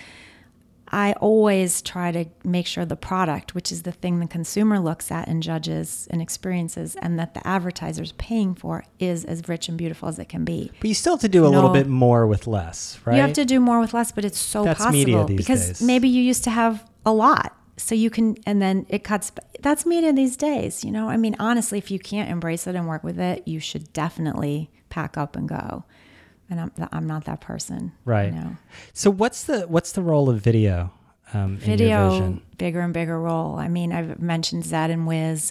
I 0.94 1.14
always 1.14 1.80
try 1.80 2.12
to 2.12 2.26
make 2.44 2.66
sure 2.66 2.84
the 2.84 2.96
product, 2.96 3.54
which 3.54 3.72
is 3.72 3.82
the 3.82 3.92
thing 3.92 4.20
the 4.20 4.26
consumer 4.26 4.78
looks 4.78 5.10
at 5.10 5.26
and 5.26 5.42
judges 5.42 6.06
and 6.10 6.20
experiences, 6.20 6.96
and 6.96 7.18
that 7.18 7.32
the 7.32 7.46
advertiser's 7.46 8.12
paying 8.12 8.54
for, 8.54 8.84
is 8.98 9.24
as 9.24 9.48
rich 9.48 9.70
and 9.70 9.78
beautiful 9.78 10.08
as 10.08 10.18
it 10.18 10.28
can 10.28 10.44
be. 10.44 10.70
But 10.80 10.88
you 10.88 10.94
still 10.94 11.14
have 11.14 11.22
to 11.22 11.28
do 11.28 11.46
a 11.46 11.48
little 11.48 11.70
bit 11.70 11.86
more 11.86 12.26
with 12.26 12.46
less, 12.46 12.98
right? 13.06 13.16
You 13.16 13.22
have 13.22 13.32
to 13.34 13.46
do 13.46 13.58
more 13.58 13.80
with 13.80 13.94
less, 13.94 14.12
but 14.12 14.26
it's 14.26 14.38
so 14.38 14.64
That's 14.64 14.78
possible 14.78 14.98
media 14.98 15.24
these 15.24 15.36
because 15.38 15.66
days. 15.66 15.82
maybe 15.82 16.08
you 16.08 16.20
used 16.22 16.44
to 16.44 16.50
have 16.50 16.86
a 17.06 17.12
lot, 17.12 17.56
so 17.78 17.94
you 17.94 18.10
can, 18.10 18.36
and 18.44 18.60
then 18.60 18.84
it 18.90 19.02
cuts. 19.02 19.32
That's 19.60 19.86
media 19.86 20.12
these 20.12 20.36
days, 20.36 20.84
you 20.84 20.90
know. 20.90 21.08
I 21.08 21.16
mean, 21.16 21.36
honestly, 21.38 21.78
if 21.78 21.90
you 21.90 21.98
can't 21.98 22.30
embrace 22.30 22.66
it 22.66 22.74
and 22.74 22.86
work 22.86 23.02
with 23.02 23.18
it, 23.18 23.48
you 23.48 23.60
should 23.60 23.92
definitely 23.94 24.70
pack 24.90 25.16
up 25.16 25.36
and 25.36 25.48
go. 25.48 25.84
And 26.52 26.60
I'm, 26.60 26.88
I'm 26.92 27.06
not 27.06 27.24
that 27.24 27.40
person, 27.40 27.92
Right. 28.04 28.26
You 28.26 28.38
know? 28.38 28.56
So 28.92 29.10
what's 29.10 29.44
the 29.44 29.62
what's 29.62 29.92
the 29.92 30.02
role 30.02 30.28
of 30.28 30.38
video? 30.40 30.92
Um, 31.32 31.56
Video 31.56 32.38
bigger 32.58 32.80
and 32.80 32.92
bigger 32.92 33.18
role. 33.18 33.56
I 33.58 33.68
mean, 33.68 33.90
I've 33.90 34.20
mentioned 34.20 34.64
Zedd 34.64 34.90
and 34.90 35.06
Wiz. 35.06 35.50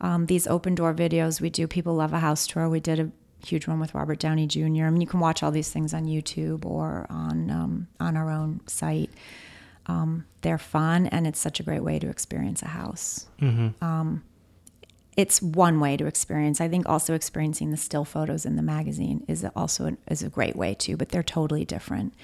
Um, 0.00 0.26
these 0.26 0.48
open 0.48 0.74
door 0.74 0.92
videos 0.92 1.40
we 1.40 1.50
do. 1.50 1.68
People 1.68 1.94
love 1.94 2.12
a 2.12 2.18
house 2.18 2.48
tour. 2.48 2.68
We 2.68 2.80
did 2.80 2.98
a 2.98 3.10
huge 3.46 3.68
one 3.68 3.78
with 3.78 3.94
Robert 3.94 4.18
Downey 4.18 4.48
Jr. 4.48 4.58
I 4.86 4.90
mean, 4.90 5.00
you 5.00 5.06
can 5.06 5.20
watch 5.20 5.42
all 5.44 5.52
these 5.52 5.70
things 5.70 5.94
on 5.94 6.06
YouTube 6.06 6.64
or 6.66 7.06
on 7.10 7.48
um, 7.50 7.86
on 8.00 8.16
our 8.16 8.28
own 8.28 8.60
site. 8.66 9.10
Um, 9.86 10.24
they're 10.40 10.58
fun, 10.58 11.06
and 11.06 11.26
it's 11.28 11.38
such 11.38 11.60
a 11.60 11.62
great 11.62 11.84
way 11.84 12.00
to 12.00 12.08
experience 12.08 12.60
a 12.62 12.68
house. 12.68 13.26
Um, 13.80 14.24
it's 15.16 15.40
one 15.40 15.78
way 15.80 15.96
to 15.96 16.06
experience. 16.06 16.60
I 16.60 16.68
think 16.68 16.88
also 16.88 17.14
experiencing 17.14 17.70
the 17.70 17.76
still 17.76 18.04
photos 18.04 18.44
in 18.44 18.56
the 18.56 18.62
magazine 18.62 19.24
is 19.28 19.46
also 19.54 19.86
an, 19.86 19.98
is 20.08 20.22
a 20.22 20.28
great 20.28 20.56
way 20.56 20.74
too, 20.74 20.96
but 20.96 21.10
they're 21.10 21.22
totally 21.22 21.64
different. 21.64 22.14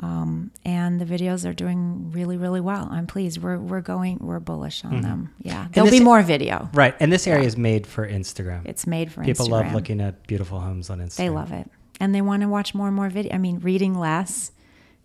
Um, 0.00 0.50
and 0.64 1.00
the 1.00 1.04
videos 1.04 1.48
are 1.48 1.52
doing 1.52 2.10
really, 2.10 2.36
really 2.36 2.60
well. 2.60 2.88
I'm 2.90 3.06
pleased. 3.06 3.40
We're 3.40 3.58
we're 3.58 3.82
going. 3.82 4.18
We're 4.20 4.40
bullish 4.40 4.84
on 4.84 5.00
them. 5.02 5.32
Yeah, 5.42 5.68
there'll 5.72 5.88
this- 5.90 6.00
be 6.00 6.04
more 6.04 6.22
video. 6.22 6.68
Right, 6.74 6.94
and 6.98 7.12
this 7.12 7.26
area 7.26 7.46
is 7.46 7.56
made 7.56 7.86
for 7.86 8.08
Instagram. 8.08 8.62
It's 8.64 8.86
made 8.86 9.12
for 9.12 9.22
People 9.22 9.46
Instagram. 9.46 9.50
love 9.50 9.74
looking 9.74 10.00
at 10.00 10.26
beautiful 10.26 10.58
homes 10.58 10.90
on 10.90 10.98
Instagram. 10.98 11.16
They 11.16 11.30
love 11.30 11.52
it, 11.52 11.70
and 12.00 12.12
they 12.14 12.22
want 12.22 12.42
to 12.42 12.48
watch 12.48 12.74
more 12.74 12.88
and 12.88 12.96
more 12.96 13.10
video. 13.10 13.32
I 13.34 13.38
mean, 13.38 13.60
reading 13.60 13.96
less 13.96 14.50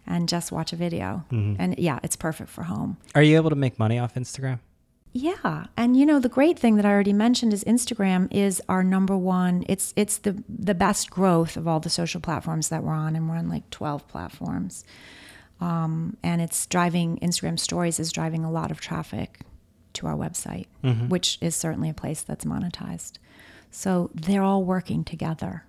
and 0.08 0.28
just 0.28 0.52
watch 0.52 0.74
a 0.74 0.76
video. 0.78 1.26
Mm-hmm. 1.32 1.62
And 1.62 1.78
yeah, 1.78 2.00
it's 2.02 2.16
perfect 2.16 2.50
for 2.50 2.64
home. 2.64 2.98
Are 3.14 3.22
you 3.22 3.36
able 3.36 3.50
to 3.52 3.56
make 3.58 3.78
money 3.78 4.00
off 4.00 4.16
Instagram? 4.16 4.60
Yeah, 5.18 5.66
and 5.76 5.98
you 5.98 6.06
know 6.06 6.20
the 6.20 6.30
great 6.30 6.60
thing 6.60 6.76
that 6.76 6.86
I 6.86 6.92
already 6.92 7.12
mentioned 7.12 7.52
is 7.52 7.64
Instagram 7.64 8.28
is 8.32 8.62
our 8.70 8.84
number 8.84 9.18
one. 9.18 9.66
It's 9.68 9.92
it's 9.96 10.20
the 10.20 10.44
the 10.48 10.76
best 10.76 11.10
growth 11.10 11.58
of 11.58 11.68
all 11.68 11.80
the 11.80 11.90
social 11.90 12.22
platforms 12.22 12.70
that 12.70 12.84
we're 12.84 12.94
on, 12.94 13.16
and 13.16 13.28
we're 13.28 13.36
on 13.36 13.50
like 13.50 13.68
twelve 13.72 14.08
platforms. 14.08 14.86
Um, 15.60 16.18
and 16.22 16.40
it's 16.40 16.68
driving 16.68 17.18
Instagram 17.18 17.58
Stories 17.58 18.00
is 18.00 18.12
driving 18.12 18.44
a 18.44 18.52
lot 18.52 18.70
of 18.70 18.80
traffic 18.80 19.40
to 19.94 20.06
our 20.06 20.16
website, 20.16 20.68
which 21.10 21.40
is 21.42 21.56
certainly 21.56 21.90
a 21.90 21.96
place 21.96 22.22
that's 22.22 22.46
monetized. 22.46 23.14
So 23.72 24.12
they're 24.14 24.44
all 24.44 24.64
working 24.64 25.04
together. 25.04 25.64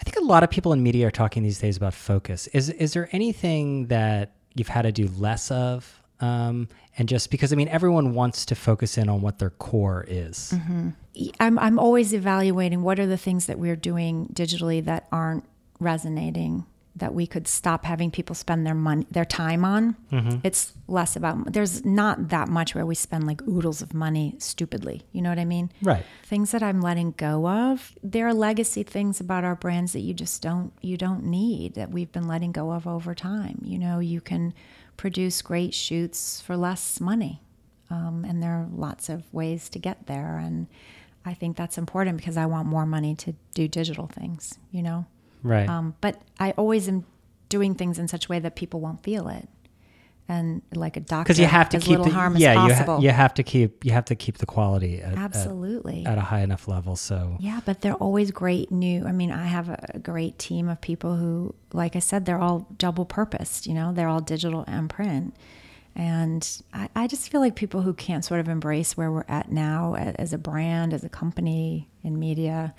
I 0.00 0.02
think 0.02 0.16
a 0.16 0.26
lot 0.26 0.42
of 0.42 0.50
people 0.50 0.72
in 0.72 0.82
media 0.82 1.06
are 1.06 1.12
talking 1.12 1.44
these 1.44 1.60
days 1.60 1.76
about 1.76 1.94
focus. 1.94 2.48
Is 2.48 2.70
is 2.70 2.92
there 2.94 3.08
anything 3.12 3.86
that 3.86 4.32
you've 4.56 4.66
had 4.66 4.82
to 4.82 4.90
do 4.90 5.08
less 5.16 5.52
of? 5.52 6.02
Um, 6.20 6.68
and 6.98 7.08
just 7.08 7.30
because 7.30 7.52
I 7.52 7.56
mean, 7.56 7.68
everyone 7.68 8.14
wants 8.14 8.44
to 8.46 8.54
focus 8.54 8.98
in 8.98 9.08
on 9.08 9.22
what 9.22 9.38
their 9.38 9.50
core 9.50 10.04
is. 10.08 10.54
I'm 11.40 11.58
I'm 11.58 11.78
always 11.78 12.12
evaluating 12.12 12.82
what 12.82 12.98
are 12.98 13.06
the 13.06 13.16
things 13.16 13.46
that 13.46 13.58
we're 13.58 13.76
doing 13.76 14.28
digitally 14.32 14.84
that 14.84 15.06
aren't 15.10 15.44
resonating 15.78 16.66
that 16.96 17.14
we 17.14 17.26
could 17.26 17.46
stop 17.46 17.84
having 17.84 18.10
people 18.10 18.34
spend 18.34 18.66
their 18.66 18.74
money 18.74 19.06
their 19.10 19.24
time 19.24 19.64
on. 19.64 19.96
It's 20.44 20.72
less 20.88 21.16
about 21.16 21.52
there's 21.52 21.84
not 21.84 22.28
that 22.28 22.48
much 22.48 22.74
where 22.74 22.84
we 22.84 22.94
spend 22.94 23.26
like 23.26 23.40
oodles 23.48 23.80
of 23.80 23.94
money 23.94 24.34
stupidly. 24.38 25.02
You 25.12 25.22
know 25.22 25.30
what 25.30 25.38
I 25.38 25.44
mean? 25.44 25.70
Right. 25.82 26.04
Things 26.24 26.50
that 26.50 26.62
I'm 26.62 26.80
letting 26.80 27.12
go 27.12 27.46
of. 27.48 27.94
There 28.02 28.26
are 28.26 28.34
legacy 28.34 28.82
things 28.82 29.20
about 29.20 29.44
our 29.44 29.54
brands 29.54 29.92
that 29.92 30.00
you 30.00 30.14
just 30.14 30.42
don't 30.42 30.72
you 30.80 30.96
don't 30.96 31.24
need 31.24 31.74
that 31.74 31.90
we've 31.90 32.12
been 32.12 32.28
letting 32.28 32.52
go 32.52 32.72
of 32.72 32.86
over 32.86 33.14
time. 33.14 33.60
You 33.64 33.78
know, 33.78 34.00
you 34.00 34.20
can 34.20 34.52
produce 35.00 35.40
great 35.40 35.72
shoots 35.72 36.42
for 36.42 36.58
less 36.58 37.00
money. 37.00 37.40
Um, 37.88 38.22
and 38.28 38.42
there 38.42 38.50
are 38.50 38.68
lots 38.70 39.08
of 39.08 39.24
ways 39.32 39.70
to 39.70 39.78
get 39.78 40.06
there 40.06 40.36
and 40.36 40.66
I 41.24 41.32
think 41.32 41.56
that's 41.56 41.78
important 41.78 42.18
because 42.18 42.36
I 42.36 42.44
want 42.44 42.68
more 42.68 42.84
money 42.84 43.14
to 43.14 43.34
do 43.54 43.66
digital 43.66 44.08
things, 44.08 44.58
you 44.70 44.82
know. 44.82 45.06
Right. 45.42 45.66
Um, 45.66 45.94
but 46.02 46.20
I 46.38 46.50
always 46.52 46.86
am 46.86 47.06
doing 47.48 47.74
things 47.74 47.98
in 47.98 48.08
such 48.08 48.26
a 48.26 48.28
way 48.28 48.40
that 48.40 48.56
people 48.56 48.80
won't 48.80 49.02
feel 49.02 49.28
it, 49.28 49.48
and 50.30 50.62
like 50.76 50.96
a 50.96 51.00
doctor, 51.00 51.24
Because 51.24 51.40
you 51.40 51.46
have 51.46 51.68
to 51.70 51.78
as 51.78 51.82
keep 51.82 51.90
little 51.90 52.04
the 52.06 52.12
harm 52.12 52.36
yeah 52.36 52.64
as 52.64 52.78
you, 52.78 52.84
ha- 52.84 52.98
you 53.00 53.10
have 53.10 53.34
to 53.34 53.42
keep 53.42 53.84
you 53.84 53.90
have 53.90 54.04
to 54.06 54.14
keep 54.14 54.38
the 54.38 54.46
quality 54.46 55.02
at, 55.02 55.12
at, 55.12 55.18
Absolutely. 55.18 56.06
at 56.06 56.18
a 56.18 56.20
high 56.20 56.40
enough 56.40 56.68
level. 56.68 56.94
So 56.94 57.36
yeah, 57.40 57.60
but 57.66 57.80
they're 57.80 57.94
always 57.94 58.30
great 58.30 58.70
new. 58.70 59.04
I 59.04 59.12
mean, 59.12 59.32
I 59.32 59.46
have 59.46 59.68
a 59.68 59.98
great 59.98 60.38
team 60.38 60.68
of 60.68 60.80
people 60.80 61.16
who, 61.16 61.54
like 61.72 61.96
I 61.96 61.98
said, 61.98 62.26
they're 62.26 62.38
all 62.38 62.68
double 62.78 63.04
purposed. 63.04 63.66
You 63.66 63.74
know, 63.74 63.92
they're 63.92 64.08
all 64.08 64.20
digital 64.20 64.64
and 64.68 64.88
print. 64.88 65.34
And 65.96 66.48
I, 66.72 66.88
I 66.94 67.06
just 67.08 67.28
feel 67.32 67.40
like 67.40 67.56
people 67.56 67.82
who 67.82 67.92
can't 67.92 68.24
sort 68.24 68.38
of 68.38 68.48
embrace 68.48 68.96
where 68.96 69.10
we're 69.10 69.24
at 69.26 69.50
now 69.50 69.96
as 69.96 70.32
a 70.32 70.38
brand, 70.38 70.94
as 70.94 71.02
a 71.02 71.08
company 71.08 71.88
in 72.04 72.20
media, 72.20 72.72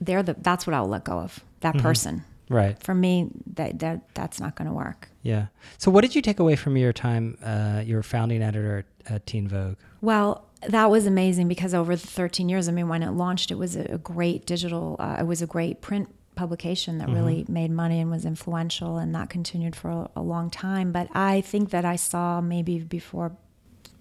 they're 0.00 0.22
the 0.22 0.36
that's 0.40 0.64
what 0.64 0.74
I'll 0.74 0.88
let 0.88 1.04
go 1.04 1.18
of. 1.18 1.40
That 1.60 1.74
mm-hmm. 1.74 1.82
person. 1.82 2.24
right. 2.48 2.80
For 2.80 2.94
me, 2.94 3.30
that, 3.54 3.80
that 3.80 4.14
that's 4.14 4.38
not 4.38 4.54
going 4.54 4.68
to 4.68 4.74
work. 4.74 5.09
Yeah. 5.22 5.46
So 5.78 5.90
what 5.90 6.00
did 6.02 6.14
you 6.14 6.22
take 6.22 6.38
away 6.38 6.56
from 6.56 6.76
your 6.76 6.92
time? 6.92 7.36
Uh, 7.44 7.82
you 7.84 7.96
were 7.96 8.02
founding 8.02 8.42
editor 8.42 8.86
at, 9.06 9.12
at 9.12 9.26
Teen 9.26 9.48
Vogue. 9.48 9.76
Well, 10.00 10.46
that 10.68 10.90
was 10.90 11.06
amazing 11.06 11.48
because 11.48 11.74
over 11.74 11.96
the 11.96 12.06
13 12.06 12.48
years, 12.48 12.68
I 12.68 12.72
mean, 12.72 12.88
when 12.88 13.02
it 13.02 13.10
launched, 13.10 13.50
it 13.50 13.56
was 13.56 13.76
a, 13.76 13.98
great 13.98 14.46
digital, 14.46 14.96
uh, 14.98 15.16
it 15.20 15.26
was 15.26 15.42
a 15.42 15.46
great 15.46 15.80
print 15.80 16.08
publication 16.34 16.98
that 16.98 17.08
really 17.10 17.44
made 17.48 17.70
money 17.70 18.00
and 18.00 18.10
was 18.10 18.24
influential, 18.24 18.96
and 18.96 19.14
that 19.14 19.28
continued 19.28 19.76
for 19.76 19.90
a, 19.90 20.10
a 20.16 20.22
long 20.22 20.48
time. 20.48 20.92
But 20.92 21.08
I 21.14 21.42
think 21.42 21.70
that 21.70 21.84
I 21.84 21.96
saw 21.96 22.40
maybe 22.40 22.78
before, 22.78 23.36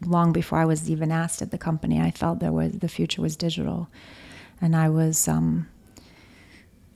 long 0.06 0.32
before 0.32 0.60
I 0.60 0.66
was 0.66 0.90
even 0.90 1.12
asked 1.12 1.42
at 1.42 1.52
the 1.52 1.58
company, 1.58 2.00
I 2.00 2.12
felt 2.12 2.40
there 2.40 2.54
was 2.54 2.74
the 2.74 2.88
future 2.88 3.22
was 3.22 3.36
digital, 3.36 3.90
and 4.62 4.74
I 4.76 4.88
was 4.88 5.28
um, 5.28 5.68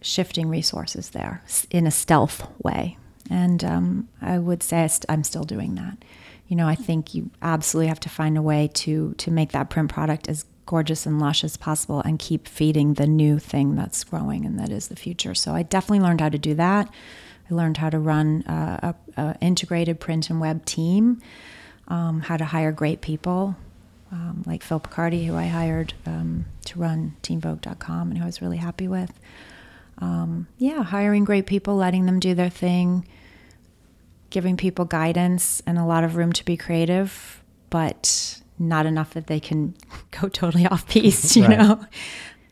shifting 0.01 0.47
resources 0.47 1.09
there 1.09 1.43
in 1.69 1.87
a 1.87 1.91
stealth 1.91 2.47
way. 2.63 2.97
And 3.29 3.63
um, 3.63 4.09
I 4.21 4.37
would 4.37 4.63
say 4.63 4.83
I 4.83 4.87
st- 4.87 5.05
I'm 5.09 5.23
still 5.23 5.43
doing 5.43 5.75
that. 5.75 5.97
You 6.47 6.57
know, 6.57 6.67
I 6.67 6.75
think 6.75 7.15
you 7.15 7.31
absolutely 7.41 7.87
have 7.87 7.99
to 8.01 8.09
find 8.09 8.37
a 8.37 8.41
way 8.41 8.69
to 8.73 9.13
to 9.13 9.31
make 9.31 9.53
that 9.53 9.69
print 9.69 9.91
product 9.91 10.27
as 10.27 10.45
gorgeous 10.65 11.05
and 11.05 11.19
lush 11.19 11.43
as 11.43 11.57
possible, 11.57 11.99
and 12.01 12.19
keep 12.19 12.47
feeding 12.47 12.93
the 12.93 13.07
new 13.07 13.39
thing 13.39 13.75
that's 13.75 14.03
growing, 14.03 14.45
and 14.45 14.59
that 14.59 14.69
is 14.69 14.87
the 14.87 14.95
future. 14.95 15.35
So 15.35 15.53
I 15.53 15.63
definitely 15.63 16.05
learned 16.05 16.21
how 16.21 16.29
to 16.29 16.37
do 16.37 16.53
that. 16.55 16.89
I 17.49 17.53
learned 17.53 17.77
how 17.77 17.89
to 17.89 17.99
run 17.99 18.43
uh, 18.43 18.93
a, 19.17 19.21
a 19.21 19.35
integrated 19.41 19.99
print 19.99 20.29
and 20.29 20.39
web 20.39 20.63
team, 20.65 21.21
um, 21.87 22.21
how 22.21 22.37
to 22.37 22.45
hire 22.45 22.71
great 22.71 23.01
people, 23.01 23.55
um, 24.11 24.43
like 24.45 24.63
Phil 24.63 24.79
Picardi, 24.79 25.25
who 25.25 25.35
I 25.35 25.47
hired 25.47 25.93
um, 26.05 26.45
to 26.65 26.79
run 26.79 27.15
TeenVogue.com, 27.23 28.09
and 28.09 28.17
who 28.17 28.23
I 28.23 28.27
was 28.27 28.41
really 28.41 28.57
happy 28.57 28.87
with. 28.87 29.11
Um, 29.99 30.47
yeah, 30.57 30.83
hiring 30.83 31.23
great 31.23 31.45
people, 31.45 31.75
letting 31.75 32.05
them 32.05 32.19
do 32.19 32.33
their 32.33 32.49
thing, 32.49 33.07
giving 34.29 34.57
people 34.57 34.85
guidance 34.85 35.61
and 35.65 35.77
a 35.77 35.85
lot 35.85 36.03
of 36.03 36.15
room 36.15 36.33
to 36.33 36.43
be 36.45 36.57
creative, 36.57 37.43
but 37.69 38.41
not 38.59 38.85
enough 38.85 39.13
that 39.13 39.27
they 39.27 39.39
can 39.39 39.75
go 40.11 40.27
totally 40.27 40.65
off 40.65 40.87
piece, 40.87 41.35
you 41.35 41.45
Right. 41.45 41.57
know? 41.57 41.85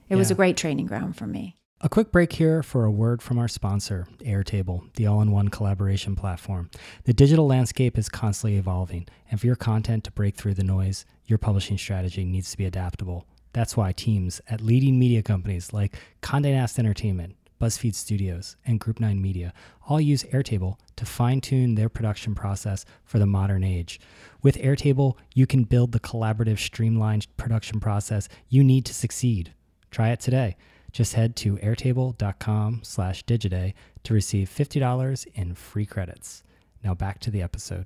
It 0.10 0.16
was 0.18 0.30
a 0.30 0.36
great 0.36 0.58
training 0.58 0.88
ground 0.88 1.16
for 1.16 1.26
me. 1.26 1.56
A 1.84 1.90
quick 1.90 2.12
break 2.12 2.34
here 2.34 2.62
for 2.62 2.86
a 2.86 2.92
word 2.92 3.22
from 3.24 3.40
our 3.40 3.48
sponsor, 3.48 4.08
Airtable, 4.20 4.94
the 4.96 5.08
all 5.08 5.22
in 5.22 5.32
one 5.32 5.48
collaboration 5.48 6.16
platform. 6.16 6.70
The 7.06 7.14
digital 7.14 7.48
landscape 7.48 7.98
is 7.98 8.08
constantly 8.08 8.58
evolving, 8.60 9.08
and 9.32 9.40
for 9.40 9.48
your 9.48 9.56
content 9.56 10.04
to 10.04 10.12
break 10.12 10.36
through 10.36 10.54
the 10.56 10.64
noise, 10.64 11.06
your 11.26 11.40
publishing 11.40 11.78
strategy 11.80 12.24
needs 12.24 12.52
to 12.52 12.58
be 12.58 12.66
adaptable. 12.66 13.26
That's 13.54 13.76
why 13.76 13.92
teams 13.92 14.42
at 14.50 14.62
leading 14.62 14.98
media 14.98 15.22
companies 15.22 15.74
like 15.74 15.96
Condé 16.22 16.54
Nast 16.54 16.80
Entertainment, 16.80 17.36
BuzzFeed 17.60 17.96
Studios, 17.96 18.56
and 18.66 18.80
Group 18.80 19.00
9 19.00 19.22
Media 19.22 19.54
all 19.88 20.02
use 20.02 20.24
Airtable 20.26 20.78
to 20.96 21.06
fine 21.06 21.42
tune 21.42 21.76
their 21.76 21.90
production 21.90 22.34
process 22.34 22.86
for 23.04 23.20
the 23.20 23.26
modern 23.26 23.64
age. 23.64 24.00
With 24.42 24.58
Airtable, 24.58 25.16
you 25.34 25.46
can 25.46 25.66
build 25.66 25.92
the 25.92 26.00
collaborative, 26.00 26.60
streamlined 26.60 27.28
production 27.38 27.80
process 27.80 28.30
you 28.50 28.64
need 28.64 28.86
to 28.86 28.94
succeed. 28.94 29.54
Try 29.92 30.10
it 30.10 30.20
today. 30.20 30.56
Just 30.92 31.14
head 31.14 31.36
to 31.38 31.58
airtable.com 31.58 32.82
slash 32.84 33.24
digiday 33.26 33.74
to 34.04 34.14
receive 34.14 34.50
$50 34.50 35.28
in 35.34 35.56
free 35.56 35.86
credits. 35.86 36.44
Now 36.84 36.94
back 36.94 37.20
to 37.20 37.32
the 37.32 37.42
episode. 37.42 37.86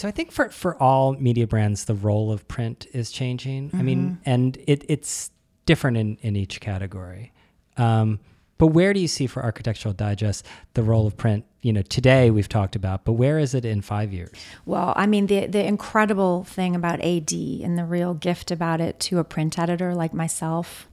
So 0.00 0.08
I 0.08 0.12
think 0.12 0.32
for, 0.32 0.48
for 0.48 0.82
all 0.82 1.12
media 1.12 1.46
brands, 1.46 1.84
the 1.84 1.94
role 1.94 2.32
of 2.32 2.48
print 2.48 2.86
is 2.94 3.10
changing. 3.10 3.68
Mm-hmm. 3.68 3.78
I 3.78 3.82
mean, 3.82 4.02
mm-hmm. 4.02 4.22
and 4.24 4.56
it, 4.66 4.82
it's 4.88 5.30
different 5.66 5.98
in, 5.98 6.16
in 6.22 6.36
each 6.36 6.58
category. 6.62 7.34
Um, 7.76 8.18
but 8.56 8.68
where 8.68 8.94
do 8.94 9.00
you 9.00 9.08
see 9.08 9.26
for 9.26 9.42
Architectural 9.42 9.92
Digest 9.92 10.46
the 10.72 10.82
role 10.82 11.06
of 11.06 11.18
print? 11.18 11.44
You 11.60 11.74
know, 11.74 11.82
today 11.82 12.30
we've 12.30 12.48
talked 12.48 12.76
about, 12.76 13.04
but 13.04 13.12
where 13.12 13.38
is 13.38 13.54
it 13.54 13.66
in 13.66 13.82
five 13.82 14.10
years? 14.10 14.32
Well, 14.64 14.94
I 14.96 15.06
mean, 15.06 15.26
the 15.26 15.46
the 15.46 15.62
incredible 15.62 16.44
thing 16.44 16.74
about 16.74 17.02
AD 17.02 17.32
and 17.32 17.76
the 17.76 17.84
real 17.84 18.14
gift 18.14 18.50
about 18.50 18.80
it 18.80 19.00
to 19.00 19.18
a 19.18 19.24
print 19.24 19.58
editor 19.58 19.94
like 19.94 20.14
myself, 20.14 20.88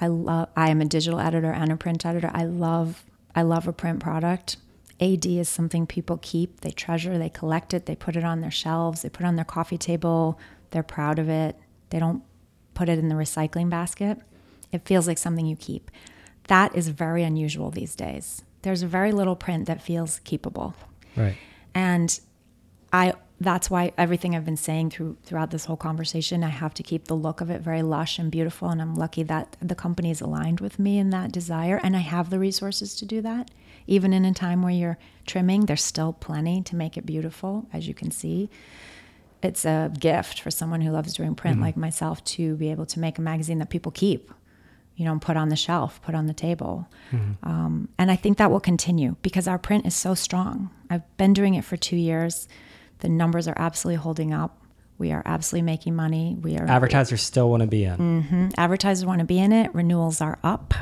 I 0.00 0.06
love. 0.06 0.48
I 0.56 0.70
am 0.70 0.80
a 0.80 0.84
digital 0.84 1.18
editor 1.18 1.50
and 1.50 1.72
a 1.72 1.76
print 1.76 2.06
editor. 2.06 2.30
I 2.32 2.44
love. 2.44 3.04
I 3.34 3.42
love 3.42 3.66
a 3.66 3.72
print 3.72 3.98
product. 3.98 4.58
AD 5.02 5.26
is 5.26 5.48
something 5.48 5.86
people 5.86 6.18
keep, 6.22 6.60
they 6.60 6.70
treasure, 6.70 7.18
they 7.18 7.28
collect 7.28 7.74
it, 7.74 7.86
they 7.86 7.96
put 7.96 8.14
it 8.14 8.22
on 8.22 8.40
their 8.40 8.50
shelves, 8.52 9.02
they 9.02 9.08
put 9.08 9.24
it 9.24 9.26
on 9.26 9.34
their 9.36 9.44
coffee 9.44 9.78
table, 9.78 10.38
they're 10.70 10.82
proud 10.82 11.18
of 11.18 11.28
it. 11.28 11.56
They 11.90 11.98
don't 11.98 12.22
put 12.74 12.88
it 12.88 12.98
in 12.98 13.08
the 13.08 13.14
recycling 13.14 13.68
basket. 13.68 14.18
It 14.72 14.86
feels 14.86 15.06
like 15.06 15.18
something 15.18 15.46
you 15.46 15.56
keep. 15.56 15.90
That 16.48 16.74
is 16.74 16.88
very 16.88 17.22
unusual 17.22 17.70
these 17.70 17.94
days. 17.94 18.42
There's 18.62 18.82
very 18.82 19.12
little 19.12 19.36
print 19.36 19.66
that 19.66 19.82
feels 19.82 20.20
keepable. 20.24 20.74
Right. 21.16 21.36
And 21.74 22.18
I 22.92 23.14
that's 23.42 23.70
why 23.70 23.92
everything 23.98 24.34
I've 24.34 24.44
been 24.44 24.56
saying 24.56 24.90
through 24.90 25.16
throughout 25.22 25.50
this 25.50 25.64
whole 25.64 25.76
conversation, 25.76 26.42
I 26.44 26.48
have 26.48 26.74
to 26.74 26.82
keep 26.82 27.06
the 27.06 27.14
look 27.14 27.40
of 27.40 27.50
it 27.50 27.60
very 27.60 27.82
lush 27.82 28.18
and 28.18 28.30
beautiful. 28.30 28.68
And 28.68 28.80
I'm 28.80 28.94
lucky 28.94 29.22
that 29.24 29.56
the 29.60 29.74
company 29.74 30.10
is 30.10 30.20
aligned 30.20 30.60
with 30.60 30.78
me 30.78 30.98
in 30.98 31.10
that 31.10 31.32
desire, 31.32 31.80
and 31.82 31.96
I 31.96 32.00
have 32.00 32.30
the 32.30 32.38
resources 32.38 32.94
to 32.96 33.04
do 33.04 33.20
that. 33.22 33.50
Even 33.86 34.12
in 34.12 34.24
a 34.24 34.32
time 34.32 34.62
where 34.62 34.72
you're 34.72 34.98
trimming, 35.26 35.66
there's 35.66 35.82
still 35.82 36.12
plenty 36.12 36.62
to 36.62 36.76
make 36.76 36.96
it 36.96 37.04
beautiful, 37.04 37.66
as 37.72 37.88
you 37.88 37.94
can 37.94 38.10
see. 38.10 38.48
It's 39.42 39.64
a 39.64 39.90
gift 39.98 40.40
for 40.40 40.52
someone 40.52 40.82
who 40.82 40.92
loves 40.92 41.14
doing 41.14 41.34
print 41.34 41.56
mm-hmm. 41.56 41.64
like 41.64 41.76
myself 41.76 42.22
to 42.24 42.54
be 42.56 42.70
able 42.70 42.86
to 42.86 43.00
make 43.00 43.18
a 43.18 43.22
magazine 43.22 43.58
that 43.58 43.70
people 43.70 43.90
keep 43.90 44.30
you 44.96 45.04
know, 45.04 45.18
put 45.18 45.36
on 45.36 45.48
the 45.48 45.56
shelf, 45.56 46.00
put 46.02 46.14
on 46.14 46.26
the 46.26 46.34
table. 46.34 46.88
Mm-hmm. 47.10 47.48
Um, 47.48 47.88
and 47.98 48.10
I 48.10 48.16
think 48.16 48.38
that 48.38 48.50
will 48.50 48.60
continue 48.60 49.16
because 49.22 49.48
our 49.48 49.58
print 49.58 49.86
is 49.86 49.94
so 49.94 50.14
strong. 50.14 50.70
I've 50.90 51.16
been 51.16 51.32
doing 51.32 51.54
it 51.54 51.64
for 51.64 51.76
two 51.76 51.96
years. 51.96 52.46
The 53.02 53.08
numbers 53.08 53.48
are 53.48 53.54
absolutely 53.56 54.00
holding 54.00 54.32
up. 54.32 54.58
We 54.96 55.10
are 55.10 55.22
absolutely 55.26 55.66
making 55.66 55.96
money. 55.96 56.36
We 56.40 56.56
are 56.56 56.66
advertisers 56.68 57.20
still 57.22 57.50
want 57.50 57.62
to 57.62 57.66
be 57.66 57.84
in. 57.84 57.96
Mm-hmm. 57.96 58.48
Advertisers 58.56 59.04
want 59.04 59.18
to 59.18 59.24
be 59.24 59.40
in 59.40 59.52
it. 59.52 59.74
Renewals 59.74 60.20
are 60.20 60.38
up, 60.44 60.72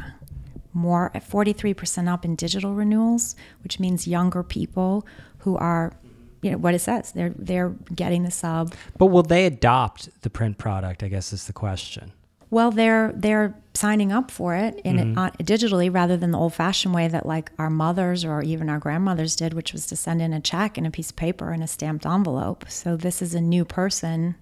more 0.74 1.10
at 1.14 1.22
forty 1.22 1.54
three 1.54 1.72
percent 1.72 2.08
up 2.08 2.24
in 2.24 2.36
digital 2.36 2.74
renewals, 2.74 3.34
which 3.62 3.80
means 3.80 4.06
younger 4.06 4.42
people 4.42 5.06
who 5.38 5.56
are 5.56 5.94
you 6.42 6.50
know 6.50 6.58
what 6.58 6.74
it 6.74 6.80
says 6.80 7.12
they're 7.12 7.34
they're 7.36 7.70
getting 7.94 8.22
the 8.22 8.30
sub 8.30 8.74
but 8.96 9.06
will 9.06 9.22
they 9.22 9.44
adopt 9.44 10.08
the 10.22 10.30
print 10.30 10.56
product 10.56 11.02
i 11.02 11.08
guess 11.08 11.34
is 11.34 11.46
the 11.46 11.52
question 11.52 12.12
well, 12.50 12.70
they're 12.70 13.12
they're 13.14 13.54
signing 13.74 14.10
up 14.10 14.30
for 14.30 14.56
it 14.56 14.80
in 14.84 14.96
mm-hmm. 14.96 15.12
it, 15.12 15.18
uh, 15.18 15.30
digitally 15.42 15.92
rather 15.92 16.16
than 16.16 16.32
the 16.32 16.38
old-fashioned 16.38 16.92
way 16.92 17.06
that 17.06 17.24
like 17.24 17.52
our 17.58 17.70
mothers 17.70 18.24
or 18.24 18.42
even 18.42 18.68
our 18.68 18.80
grandmothers 18.80 19.36
did, 19.36 19.54
which 19.54 19.72
was 19.72 19.86
to 19.86 19.96
send 19.96 20.20
in 20.20 20.32
a 20.32 20.40
check 20.40 20.76
and 20.76 20.86
a 20.86 20.90
piece 20.90 21.10
of 21.10 21.16
paper 21.16 21.52
and 21.52 21.62
a 21.62 21.68
stamped 21.68 22.04
envelope. 22.04 22.64
So 22.68 22.96
this 22.96 23.22
is 23.22 23.34
a 23.34 23.40
new 23.40 23.64
person 23.64 24.34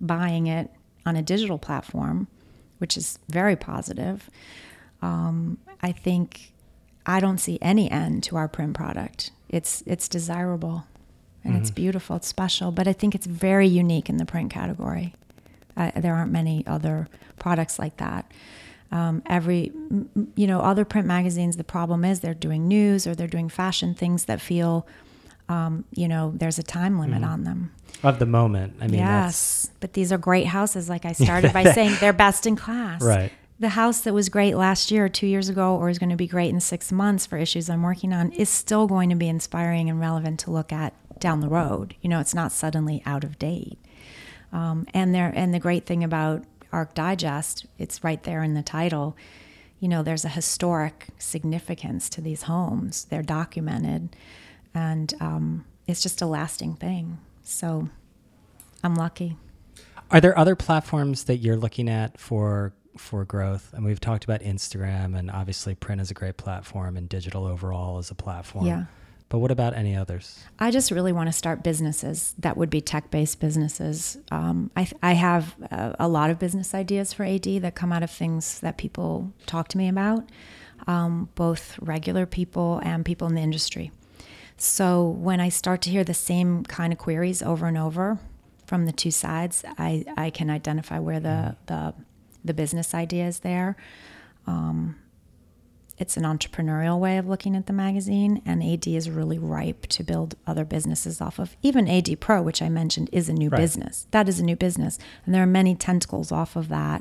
buying 0.00 0.48
it 0.48 0.70
on 1.06 1.16
a 1.16 1.22
digital 1.22 1.58
platform, 1.58 2.26
which 2.78 2.96
is 2.96 3.18
very 3.28 3.56
positive. 3.56 4.28
Um, 5.00 5.58
I 5.80 5.92
think 5.92 6.52
I 7.06 7.20
don't 7.20 7.38
see 7.38 7.58
any 7.62 7.88
end 7.90 8.24
to 8.24 8.36
our 8.36 8.48
print 8.48 8.74
product. 8.74 9.30
It's 9.48 9.82
it's 9.86 10.08
desirable 10.08 10.84
and 11.44 11.52
mm-hmm. 11.52 11.62
it's 11.62 11.70
beautiful, 11.70 12.16
it's 12.16 12.26
special, 12.26 12.72
but 12.72 12.88
I 12.88 12.92
think 12.92 13.14
it's 13.14 13.26
very 13.26 13.68
unique 13.68 14.08
in 14.08 14.16
the 14.16 14.26
print 14.26 14.50
category. 14.50 15.14
Uh, 15.78 15.92
there 15.96 16.14
aren't 16.14 16.32
many 16.32 16.66
other 16.66 17.08
products 17.38 17.78
like 17.78 17.96
that. 17.98 18.30
Um, 18.90 19.22
every, 19.26 19.72
you 20.34 20.46
know, 20.46 20.60
other 20.60 20.84
print 20.84 21.06
magazines, 21.06 21.56
the 21.56 21.64
problem 21.64 22.04
is 22.04 22.20
they're 22.20 22.34
doing 22.34 22.66
news 22.66 23.06
or 23.06 23.14
they're 23.14 23.26
doing 23.26 23.48
fashion 23.48 23.94
things 23.94 24.24
that 24.24 24.40
feel, 24.40 24.86
um, 25.48 25.84
you 25.92 26.08
know, 26.08 26.32
there's 26.34 26.58
a 26.58 26.62
time 26.62 26.98
limit 26.98 27.22
mm. 27.22 27.28
on 27.28 27.44
them. 27.44 27.72
Of 28.02 28.18
the 28.18 28.26
moment. 28.26 28.74
I 28.80 28.86
mean, 28.86 29.00
yes. 29.00 29.70
But 29.80 29.92
these 29.92 30.10
are 30.10 30.18
great 30.18 30.46
houses, 30.46 30.88
like 30.88 31.04
I 31.04 31.12
started 31.12 31.52
by 31.52 31.64
saying, 31.72 31.96
they're 32.00 32.12
best 32.12 32.46
in 32.46 32.56
class. 32.56 33.02
Right. 33.02 33.30
The 33.60 33.70
house 33.70 34.00
that 34.02 34.14
was 34.14 34.28
great 34.28 34.56
last 34.56 34.90
year, 34.90 35.08
two 35.08 35.26
years 35.26 35.48
ago, 35.48 35.76
or 35.76 35.90
is 35.90 35.98
going 35.98 36.10
to 36.10 36.16
be 36.16 36.28
great 36.28 36.50
in 36.50 36.60
six 36.60 36.90
months 36.90 37.26
for 37.26 37.36
issues 37.36 37.68
I'm 37.68 37.82
working 37.82 38.12
on 38.12 38.30
is 38.32 38.48
still 38.48 38.86
going 38.86 39.10
to 39.10 39.16
be 39.16 39.28
inspiring 39.28 39.90
and 39.90 40.00
relevant 40.00 40.40
to 40.40 40.50
look 40.50 40.72
at 40.72 40.94
down 41.20 41.40
the 41.40 41.48
road. 41.48 41.94
You 42.00 42.08
know, 42.08 42.20
it's 42.20 42.34
not 42.34 42.52
suddenly 42.52 43.02
out 43.04 43.24
of 43.24 43.38
date. 43.38 43.78
Um, 44.52 44.86
and 44.94 45.14
there, 45.14 45.32
and 45.34 45.52
the 45.52 45.58
great 45.58 45.86
thing 45.86 46.02
about 46.02 46.44
Arc 46.72 46.94
Digest, 46.94 47.66
it's 47.78 48.04
right 48.04 48.22
there 48.22 48.42
in 48.42 48.54
the 48.54 48.62
title. 48.62 49.16
You 49.80 49.88
know, 49.88 50.02
there's 50.02 50.24
a 50.24 50.28
historic 50.28 51.08
significance 51.18 52.08
to 52.10 52.20
these 52.20 52.42
homes. 52.42 53.04
They're 53.04 53.22
documented, 53.22 54.16
and 54.74 55.14
um, 55.20 55.64
it's 55.86 56.02
just 56.02 56.20
a 56.20 56.26
lasting 56.26 56.74
thing. 56.74 57.18
So, 57.42 57.88
I'm 58.82 58.94
lucky. 58.94 59.36
Are 60.10 60.20
there 60.20 60.36
other 60.38 60.56
platforms 60.56 61.24
that 61.24 61.36
you're 61.36 61.56
looking 61.56 61.88
at 61.88 62.18
for 62.18 62.72
for 62.96 63.24
growth? 63.24 63.72
And 63.72 63.84
we've 63.84 64.00
talked 64.00 64.24
about 64.24 64.40
Instagram, 64.40 65.16
and 65.16 65.30
obviously 65.30 65.74
print 65.74 66.00
is 66.00 66.10
a 66.10 66.14
great 66.14 66.36
platform, 66.36 66.96
and 66.96 67.08
digital 67.08 67.46
overall 67.46 67.98
is 67.98 68.10
a 68.10 68.14
platform. 68.14 68.66
Yeah. 68.66 68.84
But 69.28 69.38
what 69.38 69.50
about 69.50 69.74
any 69.74 69.94
others? 69.94 70.42
I 70.58 70.70
just 70.70 70.90
really 70.90 71.12
want 71.12 71.28
to 71.28 71.32
start 71.32 71.62
businesses 71.62 72.34
that 72.38 72.56
would 72.56 72.70
be 72.70 72.80
tech 72.80 73.10
based 73.10 73.40
businesses. 73.40 74.16
Um, 74.30 74.70
I, 74.74 74.88
I 75.02 75.12
have 75.12 75.54
a, 75.70 75.96
a, 75.98 76.08
lot 76.08 76.30
of 76.30 76.38
business 76.38 76.74
ideas 76.74 77.12
for 77.12 77.24
AD 77.24 77.44
that 77.44 77.74
come 77.74 77.92
out 77.92 78.02
of 78.02 78.10
things 78.10 78.60
that 78.60 78.78
people 78.78 79.32
talk 79.44 79.68
to 79.68 79.78
me 79.78 79.88
about, 79.88 80.26
um, 80.86 81.28
both 81.34 81.78
regular 81.80 82.24
people 82.24 82.80
and 82.82 83.04
people 83.04 83.28
in 83.28 83.34
the 83.34 83.42
industry. 83.42 83.90
So 84.56 85.06
when 85.06 85.40
I 85.40 85.50
start 85.50 85.82
to 85.82 85.90
hear 85.90 86.04
the 86.04 86.14
same 86.14 86.64
kind 86.64 86.92
of 86.92 86.98
queries 86.98 87.42
over 87.42 87.66
and 87.66 87.76
over 87.76 88.18
from 88.66 88.86
the 88.86 88.92
two 88.92 89.10
sides, 89.10 89.62
I, 89.78 90.04
I 90.16 90.30
can 90.30 90.48
identify 90.48 90.98
where 90.98 91.20
the, 91.20 91.28
mm. 91.28 91.56
the, 91.66 91.94
the 92.44 92.54
business 92.54 92.94
idea 92.94 93.26
is 93.26 93.40
there. 93.40 93.76
Um, 94.46 94.96
it's 95.98 96.16
an 96.16 96.22
entrepreneurial 96.22 96.98
way 96.98 97.18
of 97.18 97.26
looking 97.26 97.56
at 97.56 97.66
the 97.66 97.72
magazine, 97.72 98.40
and 98.46 98.62
AD 98.62 98.86
is 98.86 99.10
really 99.10 99.38
ripe 99.38 99.86
to 99.88 100.04
build 100.04 100.36
other 100.46 100.64
businesses 100.64 101.20
off 101.20 101.38
of. 101.38 101.56
Even 101.62 101.88
AD 101.88 102.20
Pro, 102.20 102.40
which 102.40 102.62
I 102.62 102.68
mentioned, 102.68 103.10
is 103.12 103.28
a 103.28 103.32
new 103.32 103.48
right. 103.48 103.58
business. 103.58 104.06
That 104.12 104.28
is 104.28 104.38
a 104.38 104.44
new 104.44 104.56
business, 104.56 104.98
and 105.26 105.34
there 105.34 105.42
are 105.42 105.46
many 105.46 105.74
tentacles 105.74 106.30
off 106.30 106.56
of 106.56 106.68
that, 106.68 107.00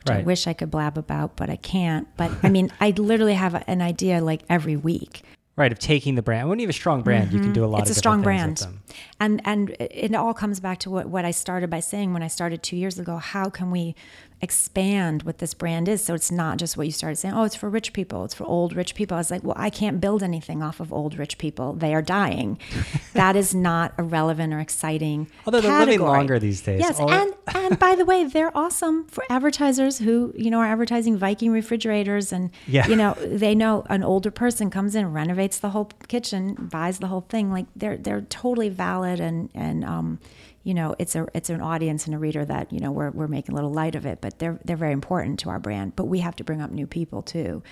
which 0.00 0.10
right. 0.10 0.20
I 0.20 0.22
wish 0.22 0.46
I 0.46 0.52
could 0.52 0.70
blab 0.70 0.98
about, 0.98 1.36
but 1.36 1.48
I 1.48 1.56
can't. 1.56 2.06
But 2.16 2.30
I 2.42 2.50
mean, 2.50 2.70
I 2.80 2.90
literally 2.90 3.34
have 3.34 3.62
an 3.66 3.80
idea 3.80 4.20
like 4.20 4.42
every 4.48 4.76
week. 4.76 5.22
Right, 5.56 5.72
of 5.72 5.80
taking 5.80 6.14
the 6.14 6.22
brand. 6.22 6.48
When 6.48 6.60
you 6.60 6.66
have 6.66 6.70
a 6.70 6.72
strong 6.72 7.02
brand, 7.02 7.28
mm-hmm. 7.28 7.36
you 7.36 7.42
can 7.42 7.52
do 7.52 7.64
a 7.64 7.66
lot 7.66 7.80
of 7.80 7.88
things. 7.88 7.90
it's 7.90 7.98
of 7.98 8.00
a 8.00 8.02
strong 8.02 8.22
brand. 8.22 8.64
And 9.18 9.40
and 9.44 9.74
it 9.80 10.14
all 10.14 10.32
comes 10.32 10.60
back 10.60 10.78
to 10.80 10.90
what, 10.90 11.08
what 11.08 11.24
I 11.24 11.32
started 11.32 11.68
by 11.68 11.80
saying 11.80 12.12
when 12.12 12.22
I 12.22 12.28
started 12.28 12.62
two 12.62 12.76
years 12.76 12.98
ago. 13.00 13.16
How 13.16 13.50
can 13.50 13.72
we 13.72 13.96
expand 14.40 15.24
what 15.24 15.38
this 15.38 15.52
brand 15.52 15.88
is. 15.88 16.04
So 16.04 16.14
it's 16.14 16.30
not 16.30 16.58
just 16.58 16.76
what 16.76 16.86
you 16.86 16.92
started 16.92 17.16
saying, 17.16 17.34
oh, 17.34 17.44
it's 17.44 17.56
for 17.56 17.68
rich 17.68 17.92
people, 17.92 18.24
it's 18.24 18.34
for 18.34 18.44
old 18.44 18.76
rich 18.76 18.94
people. 18.94 19.16
I 19.16 19.20
was 19.20 19.30
like, 19.30 19.42
well, 19.42 19.56
I 19.56 19.70
can't 19.70 20.00
build 20.00 20.22
anything 20.22 20.62
off 20.62 20.78
of 20.80 20.92
old 20.92 21.18
rich 21.18 21.38
people. 21.38 21.72
They 21.72 21.94
are 21.94 22.02
dying. 22.02 22.58
that 23.14 23.34
is 23.34 23.54
not 23.54 23.92
a 23.98 24.02
relevant 24.02 24.52
or 24.52 24.60
exciting. 24.60 25.28
Although 25.44 25.60
they're 25.60 25.78
living 25.80 26.00
longer 26.00 26.38
these 26.38 26.60
days. 26.60 26.80
Yes, 26.80 27.00
All 27.00 27.10
and 27.10 27.34
and 27.54 27.78
by 27.78 27.94
the 27.94 28.04
way, 28.04 28.24
they're 28.24 28.56
awesome 28.56 29.06
for 29.06 29.24
advertisers 29.30 29.98
who 29.98 30.32
you 30.36 30.50
know 30.50 30.60
are 30.60 30.66
advertising 30.66 31.16
Viking 31.16 31.50
refrigerators, 31.50 32.32
and 32.32 32.50
yeah. 32.66 32.86
you 32.86 32.96
know 32.96 33.14
they 33.24 33.54
know 33.54 33.84
an 33.88 34.04
older 34.04 34.30
person 34.30 34.70
comes 34.70 34.94
in, 34.94 35.12
renovates 35.12 35.58
the 35.58 35.70
whole 35.70 35.90
kitchen, 36.06 36.54
buys 36.54 36.98
the 36.98 37.08
whole 37.08 37.22
thing. 37.28 37.50
Like 37.50 37.66
they're 37.74 37.96
they're 37.96 38.22
totally 38.22 38.68
valid 38.68 39.20
and 39.20 39.50
and 39.54 39.84
um, 39.84 40.20
you 40.68 40.74
know, 40.74 40.94
it's 40.98 41.16
a 41.16 41.26
it's 41.32 41.48
an 41.48 41.62
audience 41.62 42.04
and 42.04 42.14
a 42.14 42.18
reader 42.18 42.44
that 42.44 42.70
you 42.70 42.78
know 42.78 42.92
we're 42.92 43.08
we're 43.08 43.26
making 43.26 43.52
a 43.52 43.56
little 43.56 43.72
light 43.72 43.94
of 43.94 44.04
it, 44.04 44.20
but 44.20 44.38
they're 44.38 44.60
they're 44.66 44.76
very 44.76 44.92
important 44.92 45.38
to 45.38 45.48
our 45.48 45.58
brand. 45.58 45.96
But 45.96 46.08
we 46.08 46.18
have 46.18 46.36
to 46.36 46.44
bring 46.44 46.60
up 46.60 46.70
new 46.70 46.86
people 46.86 47.22
too, 47.22 47.62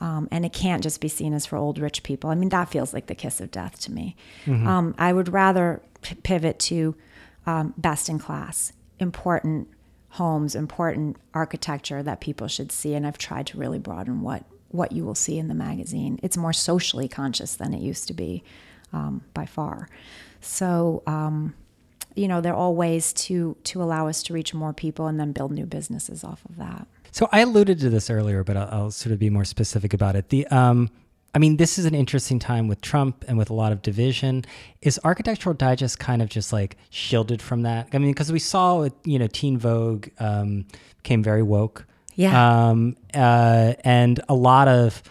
um, 0.00 0.28
and 0.30 0.46
it 0.46 0.54
can't 0.54 0.82
just 0.82 0.98
be 1.02 1.08
seen 1.08 1.34
as 1.34 1.44
for 1.44 1.58
old 1.58 1.78
rich 1.78 2.02
people. 2.02 2.30
I 2.30 2.34
mean, 2.34 2.48
that 2.48 2.70
feels 2.70 2.94
like 2.94 3.06
the 3.06 3.14
kiss 3.14 3.42
of 3.42 3.50
death 3.50 3.78
to 3.80 3.92
me. 3.92 4.16
Mm-hmm. 4.46 4.66
Um, 4.66 4.94
I 4.96 5.12
would 5.12 5.30
rather 5.30 5.82
p- 6.00 6.14
pivot 6.14 6.58
to 6.60 6.94
um, 7.44 7.74
best 7.76 8.08
in 8.08 8.18
class, 8.18 8.72
important 8.98 9.68
homes, 10.12 10.54
important 10.54 11.18
architecture 11.34 12.02
that 12.02 12.22
people 12.22 12.48
should 12.48 12.72
see, 12.72 12.94
and 12.94 13.06
I've 13.06 13.18
tried 13.18 13.46
to 13.48 13.58
really 13.58 13.78
broaden 13.78 14.22
what 14.22 14.44
what 14.68 14.92
you 14.92 15.04
will 15.04 15.14
see 15.14 15.38
in 15.38 15.48
the 15.48 15.54
magazine. 15.54 16.18
It's 16.22 16.38
more 16.38 16.54
socially 16.54 17.08
conscious 17.08 17.56
than 17.56 17.74
it 17.74 17.82
used 17.82 18.08
to 18.08 18.14
be, 18.14 18.42
um, 18.94 19.20
by 19.34 19.44
far. 19.44 19.90
So 20.40 21.02
um, 21.06 21.52
you 22.18 22.28
know, 22.28 22.40
they're 22.40 22.54
all 22.54 22.74
ways 22.74 23.12
to 23.14 23.56
to 23.64 23.82
allow 23.82 24.08
us 24.08 24.22
to 24.24 24.32
reach 24.32 24.52
more 24.52 24.72
people 24.72 25.06
and 25.06 25.18
then 25.18 25.32
build 25.32 25.52
new 25.52 25.66
businesses 25.66 26.24
off 26.24 26.44
of 26.48 26.56
that. 26.56 26.86
So 27.10 27.28
I 27.32 27.40
alluded 27.40 27.80
to 27.80 27.90
this 27.90 28.10
earlier, 28.10 28.44
but 28.44 28.56
I'll, 28.56 28.68
I'll 28.70 28.90
sort 28.90 29.12
of 29.12 29.18
be 29.18 29.30
more 29.30 29.44
specific 29.44 29.94
about 29.94 30.16
it. 30.16 30.28
The 30.28 30.46
um, 30.48 30.90
I 31.34 31.38
mean, 31.38 31.56
this 31.56 31.78
is 31.78 31.84
an 31.84 31.94
interesting 31.94 32.38
time 32.38 32.68
with 32.68 32.80
Trump 32.80 33.24
and 33.28 33.38
with 33.38 33.50
a 33.50 33.54
lot 33.54 33.70
of 33.72 33.82
division. 33.82 34.44
Is 34.82 34.98
Architectural 35.04 35.54
Digest 35.54 35.98
kind 35.98 36.22
of 36.22 36.28
just 36.28 36.52
like 36.52 36.76
shielded 36.90 37.42
from 37.42 37.62
that? 37.62 37.88
I 37.92 37.98
mean, 37.98 38.10
because 38.10 38.32
we 38.32 38.38
saw, 38.38 38.88
you 39.04 39.18
know, 39.18 39.26
Teen 39.26 39.58
Vogue 39.58 40.08
um, 40.18 40.66
became 41.02 41.22
very 41.22 41.42
woke. 41.42 41.86
Yeah. 42.14 42.68
Um, 42.68 42.96
uh, 43.14 43.74
and 43.84 44.20
a 44.28 44.34
lot 44.34 44.68
of 44.68 45.02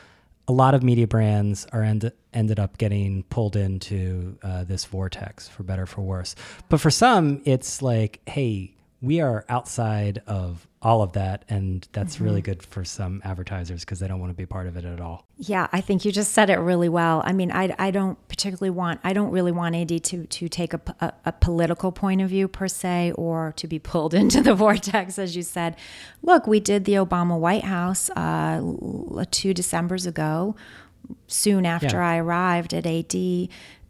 a 0.48 0.54
lot 0.54 0.74
of 0.74 0.84
media 0.84 1.08
brands 1.08 1.66
are 1.72 1.84
end, 1.84 2.12
ended 2.38 2.60
up 2.60 2.78
getting 2.78 3.24
pulled 3.24 3.56
into 3.56 4.38
uh, 4.44 4.64
this 4.64 4.86
vortex 4.86 5.48
for 5.48 5.64
better 5.64 5.86
for 5.86 6.02
worse. 6.02 6.36
But 6.70 6.80
for 6.80 6.92
some, 6.92 7.42
it's 7.46 7.82
like, 7.82 8.22
hey, 8.28 8.76
we 9.02 9.22
are 9.22 9.46
outside 9.50 10.22
of 10.26 10.68
all 10.82 11.02
of 11.02 11.14
that 11.14 11.44
and 11.50 11.88
that's 11.92 12.16
mm-hmm. 12.16 12.24
really 12.24 12.42
good 12.42 12.64
for 12.64 12.84
some 12.84 13.22
advertisers 13.24 13.82
because 13.82 14.00
they 14.00 14.08
don't 14.08 14.20
want 14.20 14.32
to 14.32 14.36
be 14.36 14.46
part 14.46 14.68
of 14.68 14.78
it 14.78 14.86
at 14.86 15.02
all 15.02 15.26
yeah 15.38 15.68
i 15.72 15.82
think 15.82 16.06
you 16.06 16.12
just 16.12 16.32
said 16.32 16.50
it 16.50 16.58
really 16.58 16.90
well 16.90 17.22
i 17.26 17.34
mean 17.34 17.52
i, 17.52 17.74
I 17.78 17.92
don't 17.92 18.18
particularly 18.28 18.70
want 18.70 19.00
i 19.04 19.14
don't 19.14 19.32
really 19.32 19.52
want 19.52 19.76
ad 19.76 20.04
to 20.04 20.26
to 20.26 20.50
take 20.50 20.74
a, 20.74 20.82
a, 21.00 21.14
a 21.26 21.32
political 21.32 21.92
point 21.92 22.22
of 22.22 22.30
view 22.30 22.48
per 22.48 22.68
se 22.68 23.12
or 23.16 23.54
to 23.58 23.68
be 23.68 23.80
pulled 23.92 24.14
into 24.14 24.42
the 24.42 24.56
vortex 24.56 25.20
as 25.20 25.36
you 25.36 25.44
said 25.44 25.76
look 26.22 26.48
we 26.48 26.60
did 26.60 26.86
the 26.86 26.94
obama 26.94 27.38
white 27.38 27.64
house 27.64 28.10
uh, 28.12 28.62
two 29.32 29.54
decembers 29.54 30.06
ago 30.06 30.56
soon 31.28 31.66
after 31.66 31.98
yeah. 31.98 32.10
i 32.10 32.18
arrived 32.18 32.74
at 32.74 32.86
ad 32.86 33.16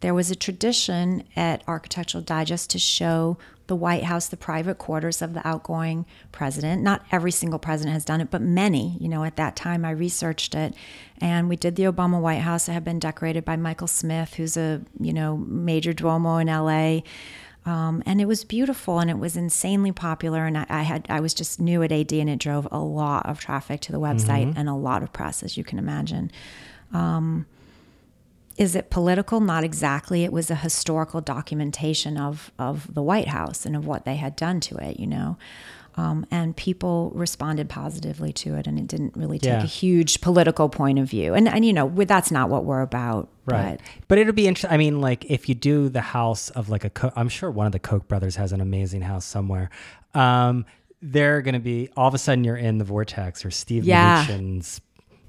there 0.00 0.14
was 0.14 0.30
a 0.30 0.36
tradition 0.36 1.24
at 1.34 1.62
architectural 1.66 2.22
digest 2.22 2.70
to 2.70 2.78
show 2.78 3.36
the 3.68 3.76
White 3.76 4.04
House, 4.04 4.26
the 4.26 4.36
private 4.36 4.78
quarters 4.78 5.20
of 5.20 5.34
the 5.34 5.46
outgoing 5.46 6.06
president. 6.32 6.82
Not 6.82 7.04
every 7.12 7.30
single 7.30 7.58
president 7.58 7.92
has 7.92 8.04
done 8.04 8.20
it, 8.20 8.30
but 8.30 8.40
many. 8.40 8.96
You 8.98 9.08
know, 9.08 9.24
at 9.24 9.36
that 9.36 9.56
time 9.56 9.84
I 9.84 9.90
researched 9.90 10.54
it, 10.54 10.74
and 11.20 11.48
we 11.48 11.56
did 11.56 11.76
the 11.76 11.84
Obama 11.84 12.20
White 12.20 12.40
House. 12.40 12.68
It 12.68 12.72
had 12.72 12.84
been 12.84 12.98
decorated 12.98 13.44
by 13.44 13.56
Michael 13.56 13.86
Smith, 13.86 14.34
who's 14.34 14.56
a 14.56 14.80
you 14.98 15.12
know 15.12 15.36
major 15.36 15.92
duomo 15.92 16.38
in 16.38 16.48
L.A. 16.48 17.04
Um, 17.66 18.02
and 18.06 18.20
it 18.20 18.24
was 18.24 18.44
beautiful 18.44 18.98
and 18.98 19.10
it 19.10 19.18
was 19.18 19.36
insanely 19.36 19.92
popular. 19.92 20.46
And 20.46 20.56
I, 20.56 20.64
I, 20.70 20.82
had 20.82 21.06
I 21.10 21.20
was 21.20 21.34
just 21.34 21.60
new 21.60 21.82
at 21.82 21.92
AD, 21.92 22.12
and 22.12 22.30
it 22.30 22.38
drove 22.38 22.66
a 22.70 22.78
lot 22.78 23.26
of 23.26 23.38
traffic 23.38 23.82
to 23.82 23.92
the 23.92 24.00
website 24.00 24.46
mm-hmm. 24.46 24.58
and 24.58 24.68
a 24.70 24.74
lot 24.74 25.02
of 25.02 25.12
press, 25.12 25.42
as 25.42 25.58
you 25.58 25.64
can 25.64 25.78
imagine. 25.78 26.32
Um, 26.92 27.46
is 28.56 28.74
it 28.74 28.90
political? 28.90 29.40
Not 29.40 29.62
exactly. 29.62 30.24
It 30.24 30.32
was 30.32 30.50
a 30.50 30.56
historical 30.56 31.20
documentation 31.20 32.16
of, 32.16 32.50
of 32.58 32.92
the 32.92 33.02
White 33.02 33.28
House 33.28 33.64
and 33.64 33.76
of 33.76 33.86
what 33.86 34.04
they 34.04 34.16
had 34.16 34.34
done 34.34 34.58
to 34.60 34.76
it, 34.76 34.98
you 34.98 35.06
know. 35.06 35.38
Um, 35.96 36.26
and 36.30 36.56
people 36.56 37.10
responded 37.14 37.68
positively 37.68 38.32
to 38.34 38.54
it, 38.54 38.68
and 38.68 38.78
it 38.78 38.86
didn't 38.86 39.16
really 39.16 39.38
take 39.40 39.48
yeah. 39.48 39.62
a 39.64 39.66
huge 39.66 40.20
political 40.20 40.68
point 40.68 41.00
of 41.00 41.10
view. 41.10 41.34
And 41.34 41.48
and 41.48 41.64
you 41.64 41.72
know, 41.72 41.88
that's 41.88 42.30
not 42.30 42.48
what 42.48 42.64
we're 42.64 42.82
about, 42.82 43.28
right? 43.46 43.80
But, 43.80 44.06
but 44.06 44.18
it'll 44.18 44.32
be 44.32 44.46
interesting. 44.46 44.72
I 44.72 44.76
mean, 44.76 45.00
like 45.00 45.24
if 45.24 45.48
you 45.48 45.56
do 45.56 45.88
the 45.88 46.00
house 46.00 46.50
of 46.50 46.68
like 46.68 46.84
a, 46.84 46.90
Co- 46.90 47.12
I'm 47.16 47.28
sure 47.28 47.50
one 47.50 47.66
of 47.66 47.72
the 47.72 47.80
Koch 47.80 48.06
brothers 48.06 48.36
has 48.36 48.52
an 48.52 48.60
amazing 48.60 49.02
house 49.02 49.24
somewhere. 49.24 49.70
Um, 50.14 50.66
they're 51.02 51.42
going 51.42 51.54
to 51.54 51.60
be 51.60 51.88
all 51.96 52.06
of 52.06 52.14
a 52.14 52.18
sudden 52.18 52.44
you're 52.44 52.56
in 52.56 52.78
the 52.78 52.84
vortex 52.84 53.44
or 53.44 53.50
Steve 53.50 53.84
yeah 53.84 54.26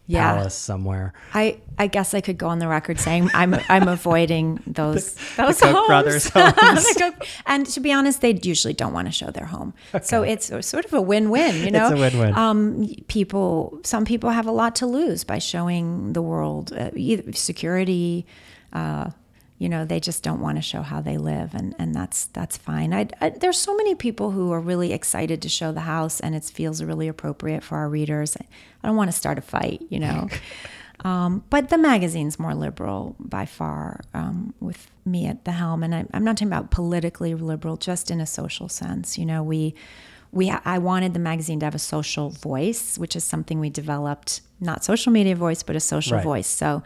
yeah. 0.10 0.34
palace 0.34 0.56
somewhere. 0.56 1.14
I, 1.36 1.62
I 1.78 1.86
guess 1.86 2.16
I 2.16 2.22
could 2.22 2.40
go 2.40 2.48
on 2.48 2.58
the 2.58 2.68
record 2.68 3.00
saying 3.00 3.30
I'm 3.34 3.54
I'm 3.70 3.88
avoiding 3.88 4.60
those 4.68 5.14
the, 5.14 5.44
those 5.44 5.60
the 5.60 5.72
Koch 5.72 5.88
brothers 5.88 6.30
homes. 6.34 6.98
and 7.46 7.66
to 7.68 7.80
be 7.80 7.94
honest, 7.94 8.22
they 8.22 8.34
usually 8.42 8.74
don't 8.74 8.92
want 8.92 9.08
to 9.08 9.12
show 9.12 9.30
their 9.30 9.46
home. 9.46 9.74
Okay. 9.94 10.04
So 10.04 10.24
it's 10.24 10.48
sort 10.66 10.86
of 10.86 10.94
a 10.94 11.02
win-win, 11.02 11.64
you 11.64 11.70
know. 11.70 11.90
it's 11.90 11.96
a 11.96 12.02
win-win. 12.02 12.36
Um, 12.36 12.88
people, 13.08 13.80
some 13.84 14.04
people 14.04 14.32
have 14.32 14.48
a 14.48 14.52
lot 14.52 14.76
to 14.78 14.88
lose 14.88 15.24
by 15.24 15.38
showing 15.38 16.14
the 16.14 16.24
world 16.24 16.74
uh, 16.74 16.90
security. 17.34 18.26
Uh, 18.74 19.12
you 19.60 19.70
know 19.70 19.86
they 19.86 20.00
just 20.00 20.24
don't 20.24 20.40
want 20.40 20.58
to 20.58 20.62
show 20.62 20.82
how 20.82 21.02
they 21.02 21.18
live 21.18 21.54
and 21.54 21.76
and 21.78 21.94
that's 21.94 22.26
that's 22.26 22.58
fine. 22.58 22.94
I, 22.94 23.10
I, 23.22 23.30
there's 23.30 23.60
so 23.60 23.76
many 23.76 23.94
people 23.94 24.32
who 24.32 24.52
are 24.52 24.60
really 24.60 24.94
excited 24.94 25.42
to 25.44 25.50
show 25.50 25.72
the 25.72 25.82
house 25.82 26.20
and 26.20 26.34
it 26.34 26.46
feels 26.46 26.82
really 26.82 27.08
appropriate 27.08 27.62
for 27.62 27.78
our 27.78 27.90
readers. 27.90 28.36
I 28.38 28.88
don't 28.88 28.96
want 28.96 29.12
to 29.12 29.18
start 29.18 29.38
a 29.38 29.42
fight 29.42 29.84
you 29.90 30.00
know? 30.00 30.28
Um, 31.06 31.46
but 31.50 31.70
the 31.70 31.78
magazine's 31.78 32.38
more 32.38 32.54
liberal 32.54 33.16
by 33.20 33.46
far 33.46 34.02
um, 34.14 34.54
with 34.60 34.92
me 35.06 35.28
at 35.28 35.46
the 35.46 35.54
helm 35.54 35.82
and 35.82 35.96
I, 35.96 36.06
i'm 36.14 36.26
not 36.26 36.36
talking 36.36 36.50
about 36.50 36.72
politically 36.72 37.36
liberal 37.36 37.78
just 37.78 38.12
in 38.12 38.20
a 38.20 38.26
social 38.26 38.68
sense. 38.68 39.18
You 39.18 39.26
know 39.26 39.42
we 39.42 39.76
we 40.32 40.50
I 40.50 40.78
wanted 40.78 41.14
the 41.14 41.20
magazine 41.20 41.60
to 41.62 41.66
have 41.66 41.76
a 41.76 41.80
social 41.80 42.30
voice, 42.30 42.98
which 42.98 43.16
is 43.16 43.24
something 43.24 43.60
we 43.60 43.70
developed, 43.70 44.42
not 44.60 44.84
social 44.84 45.12
media 45.12 45.36
voice, 45.36 45.64
but 45.64 45.76
a 45.76 45.80
social 45.80 46.18
right. 46.18 46.24
voice. 46.24 46.48
So 46.48 46.84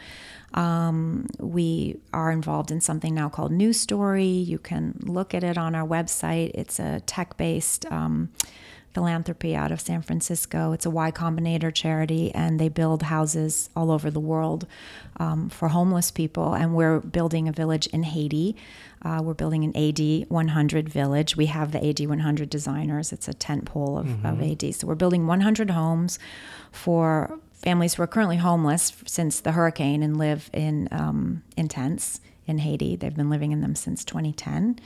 um, 0.53 1.27
we 1.39 1.99
are 2.13 2.31
involved 2.31 2.71
in 2.71 2.79
something 2.79 3.13
now 3.13 3.29
called 3.29 3.51
New 3.51 3.73
Story. 3.73 4.25
You 4.25 4.59
can 4.59 4.99
look 5.01 5.33
at 5.33 5.43
it 5.43 5.57
on 5.57 5.75
our 5.75 5.87
website. 5.87 6.51
It's 6.53 6.79
a 6.79 7.01
tech 7.01 7.37
based 7.37 7.85
um, 7.91 8.29
philanthropy 8.93 9.55
out 9.55 9.71
of 9.71 9.81
San 9.81 10.01
Francisco. 10.01 10.71
It's 10.71 10.85
a 10.85 10.89
Y 10.89 11.11
Combinator 11.11 11.73
charity, 11.73 12.33
and 12.33 12.59
they 12.59 12.69
build 12.69 13.03
houses 13.03 13.69
all 13.75 13.91
over 13.91 14.11
the 14.11 14.19
world 14.19 14.67
um, 15.17 15.49
for 15.49 15.69
homeless 15.69 16.11
people. 16.11 16.53
And 16.53 16.75
we're 16.75 16.99
building 16.99 17.47
a 17.47 17.51
village 17.51 17.87
in 17.87 18.03
Haiti. 18.03 18.55
Uh, 19.01 19.21
we're 19.23 19.33
building 19.33 19.63
an 19.63 19.75
AD 19.75 20.29
100 20.29 20.89
village. 20.89 21.35
We 21.35 21.47
have 21.47 21.71
the 21.71 21.85
AD 21.85 21.99
100 22.07 22.49
designers. 22.49 23.11
It's 23.11 23.27
a 23.27 23.33
tent 23.33 23.65
pole 23.65 23.97
of, 23.97 24.07
mm-hmm. 24.07 24.25
of 24.25 24.41
AD. 24.41 24.75
So 24.75 24.87
we're 24.87 24.95
building 24.95 25.27
100 25.27 25.71
homes 25.71 26.19
for 26.71 27.39
families 27.53 27.95
who 27.95 28.03
are 28.03 28.07
currently 28.07 28.37
homeless 28.37 28.93
since 29.05 29.39
the 29.39 29.53
hurricane 29.53 30.03
and 30.03 30.17
live 30.17 30.49
in 30.53 30.89
um, 30.91 31.43
in 31.55 31.67
tents 31.67 32.19
in 32.45 32.59
Haiti. 32.59 32.95
They've 32.95 33.15
been 33.15 33.29
living 33.29 33.51
in 33.51 33.61
them 33.61 33.75
since 33.75 34.03
2010. 34.03 34.79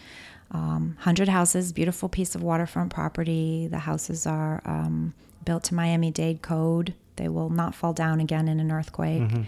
Um, 0.51 0.93
100 0.97 1.27
houses, 1.27 1.73
beautiful 1.73 2.07
piece 2.09 2.35
of 2.35 2.41
waterfront 2.41 2.93
property. 2.93 3.67
The 3.67 3.79
houses 3.79 4.25
are 4.25 4.61
um, 4.65 5.13
built 5.43 5.63
to 5.65 5.75
Miami 5.75 6.11
Dade 6.11 6.41
code. 6.41 6.93
They 7.17 7.27
will 7.27 7.49
not 7.49 7.75
fall 7.75 7.93
down 7.93 8.19
again 8.19 8.47
in 8.47 8.59
an 8.59 8.71
earthquake. 8.71 9.23
Mm-hmm. 9.23 9.43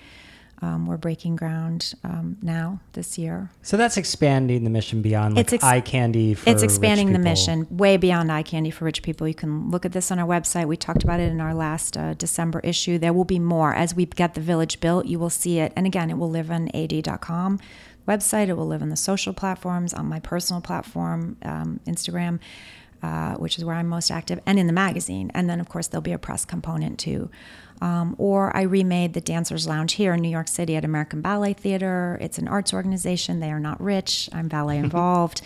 Um, 0.62 0.88
we're 0.88 0.97
breaking 0.97 1.38
ground 1.38 1.93
um, 2.03 2.35
now 2.41 2.81
this 2.91 3.17
year. 3.17 3.49
So 3.62 3.77
that's 3.77 3.95
expanding 3.95 4.65
the 4.65 4.69
mission 4.69 5.01
beyond 5.01 5.35
like 5.35 5.53
ex- 5.53 5.63
eye 5.63 5.79
candy. 5.79 6.35
it's 6.45 6.63
expanding 6.63 7.13
the 7.13 7.19
mission 7.19 7.65
way 7.69 7.95
beyond 7.95 8.29
eye 8.29 8.43
candy 8.43 8.69
for 8.69 8.83
rich 8.83 9.01
people. 9.01 9.25
You 9.25 9.33
can 9.33 9.71
look 9.71 9.85
at 9.85 9.93
this 9.93 10.12
on 10.12 10.19
our 10.19 10.27
website. 10.27 10.67
We 10.67 10.75
talked 10.75 11.01
about 11.01 11.21
it 11.21 11.31
in 11.31 11.39
our 11.39 11.53
last 11.53 11.95
uh, 11.95 12.13
December 12.15 12.59
issue. 12.59 12.97
There 12.97 13.13
will 13.13 13.23
be 13.23 13.39
more 13.39 13.73
as 13.73 13.95
we 13.95 14.05
get 14.05 14.33
the 14.33 14.41
village 14.41 14.81
built. 14.81 15.05
You 15.05 15.17
will 15.17 15.29
see 15.29 15.59
it, 15.59 15.71
and 15.77 15.85
again, 15.88 16.09
it 16.09 16.17
will 16.17 16.29
live 16.29 16.51
on 16.51 16.69
ad.com 16.73 17.59
website. 18.09 18.47
It 18.47 18.53
will 18.53 18.67
live 18.67 18.81
in 18.81 18.89
the 18.89 18.95
social 18.95 19.33
platforms, 19.33 19.93
on 19.93 20.05
my 20.07 20.19
personal 20.19 20.61
platform, 20.61 21.37
um, 21.43 21.79
Instagram. 21.85 22.39
Uh, 23.01 23.35
which 23.35 23.57
is 23.57 23.63
where 23.63 23.77
I'm 23.77 23.87
most 23.87 24.11
active, 24.11 24.41
and 24.45 24.59
in 24.59 24.67
the 24.67 24.73
magazine. 24.73 25.31
And 25.33 25.49
then, 25.49 25.61
of 25.61 25.69
course, 25.69 25.87
there'll 25.87 26.01
be 26.01 26.11
a 26.11 26.17
press 26.17 26.43
component 26.43 26.99
too. 26.99 27.29
Um, 27.81 28.13
or 28.17 28.53
I 28.53 28.63
remade 28.63 29.13
the 29.13 29.21
Dancers 29.21 29.65
Lounge 29.69 29.93
here 29.93 30.13
in 30.13 30.19
New 30.19 30.29
York 30.29 30.49
City 30.49 30.75
at 30.75 30.83
American 30.83 31.21
Ballet 31.21 31.53
Theater. 31.53 32.17
It's 32.19 32.37
an 32.37 32.49
arts 32.49 32.73
organization. 32.73 33.39
They 33.39 33.51
are 33.51 33.59
not 33.59 33.79
rich. 33.79 34.29
I'm 34.33 34.49
ballet 34.49 34.77
involved. 34.85 35.41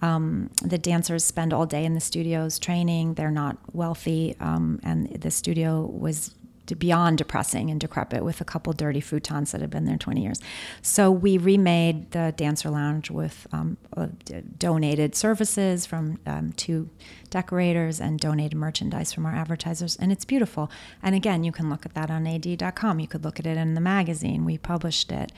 Um, 0.00 0.50
the 0.62 0.78
dancers 0.78 1.24
spend 1.24 1.52
all 1.52 1.66
day 1.66 1.84
in 1.84 1.92
the 1.92 2.00
studios 2.00 2.58
training. 2.58 3.14
They're 3.14 3.30
not 3.30 3.58
wealthy, 3.72 4.34
um, 4.40 4.80
and 4.82 5.08
the 5.08 5.30
studio 5.30 5.82
was 5.84 6.34
beyond 6.78 7.18
depressing 7.18 7.70
and 7.70 7.80
decrepit 7.80 8.24
with 8.24 8.40
a 8.40 8.44
couple 8.44 8.72
dirty 8.72 9.00
futons 9.00 9.52
that 9.52 9.60
had 9.60 9.70
been 9.70 9.84
there 9.84 9.98
20 9.98 10.22
years. 10.22 10.40
So 10.82 11.10
we 11.10 11.36
remade 11.36 12.12
the 12.12 12.32
Dancer 12.36 12.70
Lounge 12.70 13.10
with 13.10 13.46
um, 13.52 13.76
uh, 13.96 14.08
donated 14.56 15.14
services 15.14 15.84
from 15.84 16.18
um, 16.26 16.52
two 16.52 16.88
decorators 17.30 18.00
and 18.00 18.18
donated 18.18 18.56
merchandise 18.56 19.12
from 19.12 19.26
our 19.26 19.34
advertisers, 19.34 19.96
and 19.96 20.12
it's 20.12 20.24
beautiful. 20.24 20.70
And 21.02 21.14
again, 21.14 21.44
you 21.44 21.52
can 21.52 21.68
look 21.68 21.84
at 21.84 21.94
that 21.94 22.10
on 22.10 22.26
ad.com. 22.26 23.00
You 23.00 23.08
could 23.08 23.24
look 23.24 23.38
at 23.38 23.46
it 23.46 23.56
in 23.56 23.74
the 23.74 23.80
magazine. 23.80 24.44
We 24.44 24.56
published 24.58 25.12
it. 25.12 25.32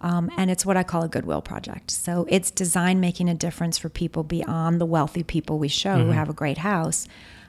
Um, 0.00 0.30
and 0.36 0.50
it's 0.50 0.66
what 0.66 0.76
I 0.76 0.82
call 0.82 1.04
a 1.04 1.08
goodwill 1.08 1.42
project. 1.42 1.90
So 1.90 2.26
it's 2.28 2.50
design 2.50 2.98
making 2.98 3.28
a 3.28 3.34
difference 3.34 3.78
for 3.78 3.88
people 3.88 4.24
beyond 4.24 4.80
the 4.80 4.86
wealthy 4.86 5.22
people 5.22 5.58
we 5.58 5.68
show 5.68 5.96
mm-hmm. 5.96 6.06
who 6.06 6.10
have 6.10 6.28
a 6.28 6.34
great 6.34 6.58
house 6.58 7.06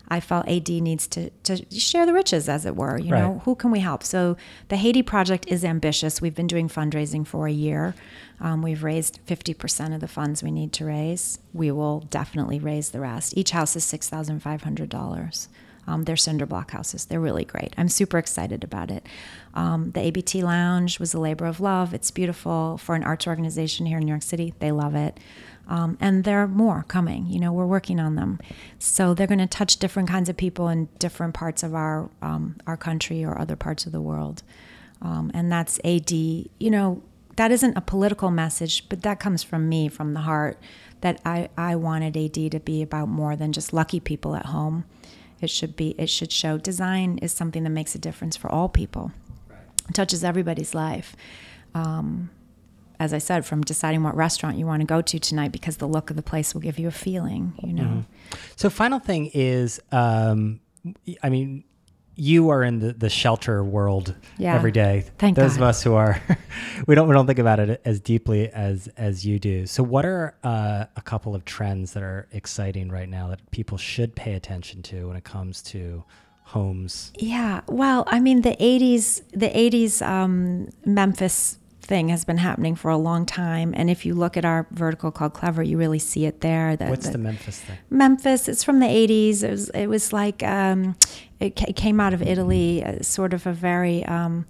I 0.10 0.20
felt 0.20 0.48
AD 0.48 0.70
needs 0.70 1.08
to, 1.08 1.30
to 1.44 1.66
share 1.72 2.06
the 2.06 2.14
riches, 2.14 2.50
as 2.50 2.66
it 2.66 2.76
were. 2.76 2.98
You 2.98 3.14
right. 3.14 3.22
know, 3.22 3.42
who 3.46 3.56
can 3.56 3.72
we 3.72 3.80
help? 3.80 4.04
So 4.04 4.38
the 4.68 4.76
Haiti 4.76 5.02
project 5.02 5.46
is 5.48 5.64
ambitious. 5.64 6.22
We've 6.22 6.36
been 6.36 6.48
doing 6.48 6.68
fundraising 6.68 7.26
for 7.26 7.48
a 7.48 7.52
year. 7.52 7.96
Um, 8.40 8.62
we've 8.62 8.84
raised 8.84 9.20
50% 9.28 9.96
of 9.96 10.02
the 10.02 10.08
funds 10.08 10.44
we 10.44 10.52
need 10.52 10.74
to 10.74 10.86
raise. 10.86 11.40
We 11.54 11.72
will 11.72 12.02
definitely 12.02 12.60
raise 12.60 12.90
the 12.90 13.00
rest. 13.00 13.38
Each 13.38 13.52
house 13.52 13.76
is 13.76 13.86
$6,500. 13.86 15.48
Um, 15.86 16.04
they're 16.04 16.16
cinder 16.16 16.46
block 16.46 16.72
houses. 16.72 17.06
They're 17.06 17.20
really 17.20 17.46
great. 17.46 17.74
I'm 17.78 17.90
super 17.90 18.18
excited 18.18 18.64
about 18.64 18.90
it. 18.90 19.06
Um, 19.54 19.92
the 19.92 20.00
ABT 20.00 20.44
Lounge 20.44 21.00
was 21.00 21.14
a 21.14 21.20
labor 21.20 21.46
of 21.46 21.60
love. 21.60 21.94
It's 21.94 22.12
beautiful 22.12 22.78
for 22.78 22.96
an 22.96 23.04
arts 23.04 23.28
organization 23.28 23.86
here 23.86 23.98
in 23.98 24.06
New 24.06 24.12
York 24.12 24.24
City. 24.24 24.54
They 24.60 24.72
love 24.72 24.96
it. 24.96 25.20
Um, 25.74 25.98
and 26.00 26.24
there 26.24 26.38
are 26.38 26.48
more 26.48 26.86
coming. 26.88 27.26
You 27.26 27.40
know, 27.40 27.52
we're 27.52 27.66
working 27.66 28.00
on 28.00 28.16
them. 28.16 28.40
So 28.78 29.16
they're 29.16 29.26
going 29.26 29.40
to 29.40 29.48
touch 29.48 29.78
different 29.78 30.08
kinds 30.08 30.30
of 30.30 30.38
people 30.38 30.68
in 30.68 30.88
different 31.00 31.34
parts 31.34 31.64
of 31.64 31.74
our 31.74 32.12
um, 32.22 32.58
our 32.68 32.78
country 32.78 33.26
or 33.26 33.40
other 33.40 33.56
parts 33.56 33.88
of 33.88 33.92
the 33.92 34.00
world. 34.00 34.44
Um, 35.02 35.32
and 35.34 35.52
that's 35.52 35.80
AD. 35.84 36.12
You 36.12 36.50
know, 36.60 37.02
that 37.38 37.52
isn't 37.52 37.76
a 37.76 37.82
political 37.82 38.30
message, 38.30 38.88
but 38.88 39.02
that 39.02 39.20
comes 39.20 39.42
from 39.42 39.68
me, 39.68 39.88
from 39.88 40.14
the 40.14 40.20
heart. 40.20 40.60
That 41.02 41.20
I 41.26 41.50
I 41.58 41.76
wanted 41.76 42.16
AD 42.16 42.52
to 42.52 42.60
be 42.60 42.84
about 42.84 43.10
more 43.10 43.36
than 43.36 43.52
just 43.52 43.74
lucky 43.74 44.00
people 44.00 44.36
at 44.36 44.46
home. 44.46 44.86
It 45.42 45.50
should 45.50 45.76
be. 45.76 45.96
It 45.98 46.08
should 46.08 46.32
show 46.32 46.60
design 46.60 47.18
is 47.18 47.32
something 47.32 47.64
that 47.64 47.72
makes 47.72 47.96
a 47.96 48.00
difference 48.00 48.38
for 48.38 48.52
all 48.52 48.70
people. 48.70 49.12
Right. 49.50 49.58
Touches 49.92 50.24
everybody's 50.24 50.76
life. 50.76 51.16
Um, 51.74 52.30
as 53.00 53.14
I 53.14 53.18
said, 53.18 53.46
from 53.46 53.62
deciding 53.62 54.04
what 54.04 54.16
restaurant 54.16 54.58
you 54.58 54.66
want 54.66 54.82
to 54.82 54.86
go 54.86 55.02
to 55.02 55.20
tonight 55.20 55.52
because 55.52 55.78
the 55.78 55.88
look 55.88 56.10
of 56.10 56.16
the 56.16 56.24
place 56.24 56.54
will 56.54 56.62
give 56.62 56.80
you 56.80 56.88
a 56.88 56.92
feeling, 56.92 57.54
you 57.64 57.74
know. 57.74 57.84
Mm-hmm. 57.84 58.38
So, 58.56 58.70
final 58.70 59.00
thing 59.00 59.32
is, 59.34 59.82
um, 59.92 60.60
I 61.22 61.30
mean, 61.30 61.64
you 62.16 62.50
are 62.50 62.64
in 62.64 62.80
the, 62.80 62.94
the 62.94 63.10
shelter 63.10 63.64
world 63.64 64.16
yeah. 64.38 64.56
every 64.56 64.72
day. 64.72 65.06
Thank 65.18 65.36
Those 65.36 65.58
God. 65.58 65.64
of 65.64 65.70
us 65.70 65.84
who 65.84 65.96
are, 65.96 66.22
we 66.88 66.96
don't 66.96 67.08
we 67.08 67.14
don't 67.14 67.26
think 67.26 67.40
about 67.40 67.60
it 67.60 67.82
as 67.86 68.00
deeply 68.00 68.50
as 68.50 68.88
as 68.98 69.26
you 69.26 69.40
do. 69.40 69.66
So, 69.66 69.84
what 69.84 70.06
are 70.06 70.36
uh, 70.44 70.86
a 70.96 71.02
couple 71.02 71.36
of 71.36 71.46
trends 71.46 71.94
that 71.94 72.04
are 72.04 72.28
exciting 72.32 72.90
right 72.90 73.10
now 73.10 73.28
that 73.30 73.50
people 73.52 73.78
should 73.78 74.16
pay 74.16 74.34
attention 74.34 74.84
to 74.84 75.08
when 75.08 75.18
it 75.18 75.24
comes 75.24 75.62
to 75.64 76.04
homes? 76.44 77.12
Yeah, 77.18 77.62
well, 77.68 78.04
I 78.08 78.20
mean, 78.20 78.42
the 78.42 78.56
'80s, 78.58 79.24
the 79.32 79.50
'80s 79.50 80.06
um, 80.06 80.70
Memphis 80.86 81.58
thing 81.84 82.10
has 82.10 82.26
been 82.26 82.38
happening 82.38 82.76
for 82.76 82.90
a 82.90 82.98
long 82.98 83.26
time. 83.26 83.74
And 83.76 83.90
if 83.90 84.06
you 84.06 84.16
look 84.16 84.38
at 84.38 84.46
our 84.46 84.66
vertical 84.72 85.12
called 85.12 85.34
Clever, 85.34 85.62
you 85.62 85.78
really 85.78 86.00
see 86.00 86.26
it 86.26 86.42
there. 86.42 86.76
The, 86.76 86.88
What's 86.88 87.06
the, 87.06 87.14
the, 87.14 87.18
Memphis 87.18 87.60
thing? 87.60 87.78
Memphis, 87.90 88.48
it's 88.48 88.64
from 88.64 88.80
the 88.80 88.88
80s. 88.88 89.44
It 89.44 89.52
was, 89.52 89.70
it 89.70 89.88
was 89.88 90.14
like, 90.14 90.44
um, 90.44 90.96
it, 91.40 91.62
it, 91.62 91.76
came 91.76 92.00
out 92.00 92.14
of 92.14 92.22
Italy, 92.22 92.84
uh, 92.84 93.02
sort 93.02 93.34
of 93.34 93.46
a 93.46 93.54
very 93.54 94.06
um, 94.06 94.46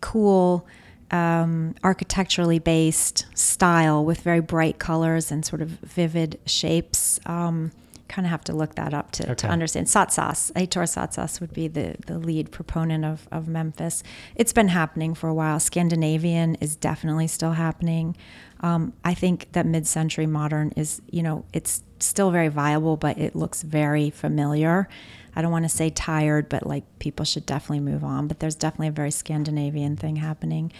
cool, 0.00 0.66
um, 1.10 1.74
architecturally 1.82 2.58
based 2.58 3.26
style 3.34 4.04
with 4.04 4.20
very 4.20 4.40
bright 4.40 4.78
colors 4.78 5.30
and 5.30 5.44
sort 5.44 5.62
of 5.62 5.68
vivid 5.68 6.38
shapes. 6.44 7.20
Um, 7.26 7.72
kind 8.08 8.26
of 8.26 8.30
have 8.30 8.44
to 8.44 8.52
look 8.54 8.74
that 8.74 8.94
up 8.94 9.10
to, 9.12 9.24
okay. 9.24 9.34
to 9.34 9.48
understand. 9.48 9.86
Sottsass, 9.86 10.50
Ettore 10.56 10.84
Sottsass 10.84 11.40
would 11.40 11.52
be 11.52 11.68
the, 11.68 11.96
the 12.06 12.18
lead 12.18 12.50
proponent 12.50 13.04
of, 13.04 13.28
of 13.30 13.48
Memphis. 13.48 14.02
It's 14.34 14.52
been 14.52 14.68
happening 14.68 15.14
for 15.14 15.28
a 15.28 15.34
while. 15.34 15.60
Scandinavian 15.60 16.56
is 16.56 16.74
definitely 16.74 17.26
still 17.26 17.52
happening. 17.52 18.16
Um, 18.60 18.92
I 19.04 19.14
think 19.14 19.52
that 19.52 19.66
mid-century 19.66 20.26
modern 20.26 20.72
is, 20.74 21.00
you 21.10 21.22
know, 21.22 21.44
it's 21.52 21.82
still 22.00 22.30
very 22.30 22.48
viable, 22.48 22.96
but 22.96 23.18
it 23.18 23.36
looks 23.36 23.62
very 23.62 24.10
familiar. 24.10 24.88
I 25.36 25.42
don't 25.42 25.52
want 25.52 25.64
to 25.66 25.68
say 25.68 25.90
tired, 25.90 26.48
but 26.48 26.66
like 26.66 26.84
people 26.98 27.24
should 27.24 27.46
definitely 27.46 27.80
move 27.80 28.02
on. 28.02 28.26
But 28.26 28.40
there's 28.40 28.56
definitely 28.56 28.88
a 28.88 28.92
very 28.92 29.12
Scandinavian 29.12 29.96
thing 29.96 30.16
happening. 30.16 30.72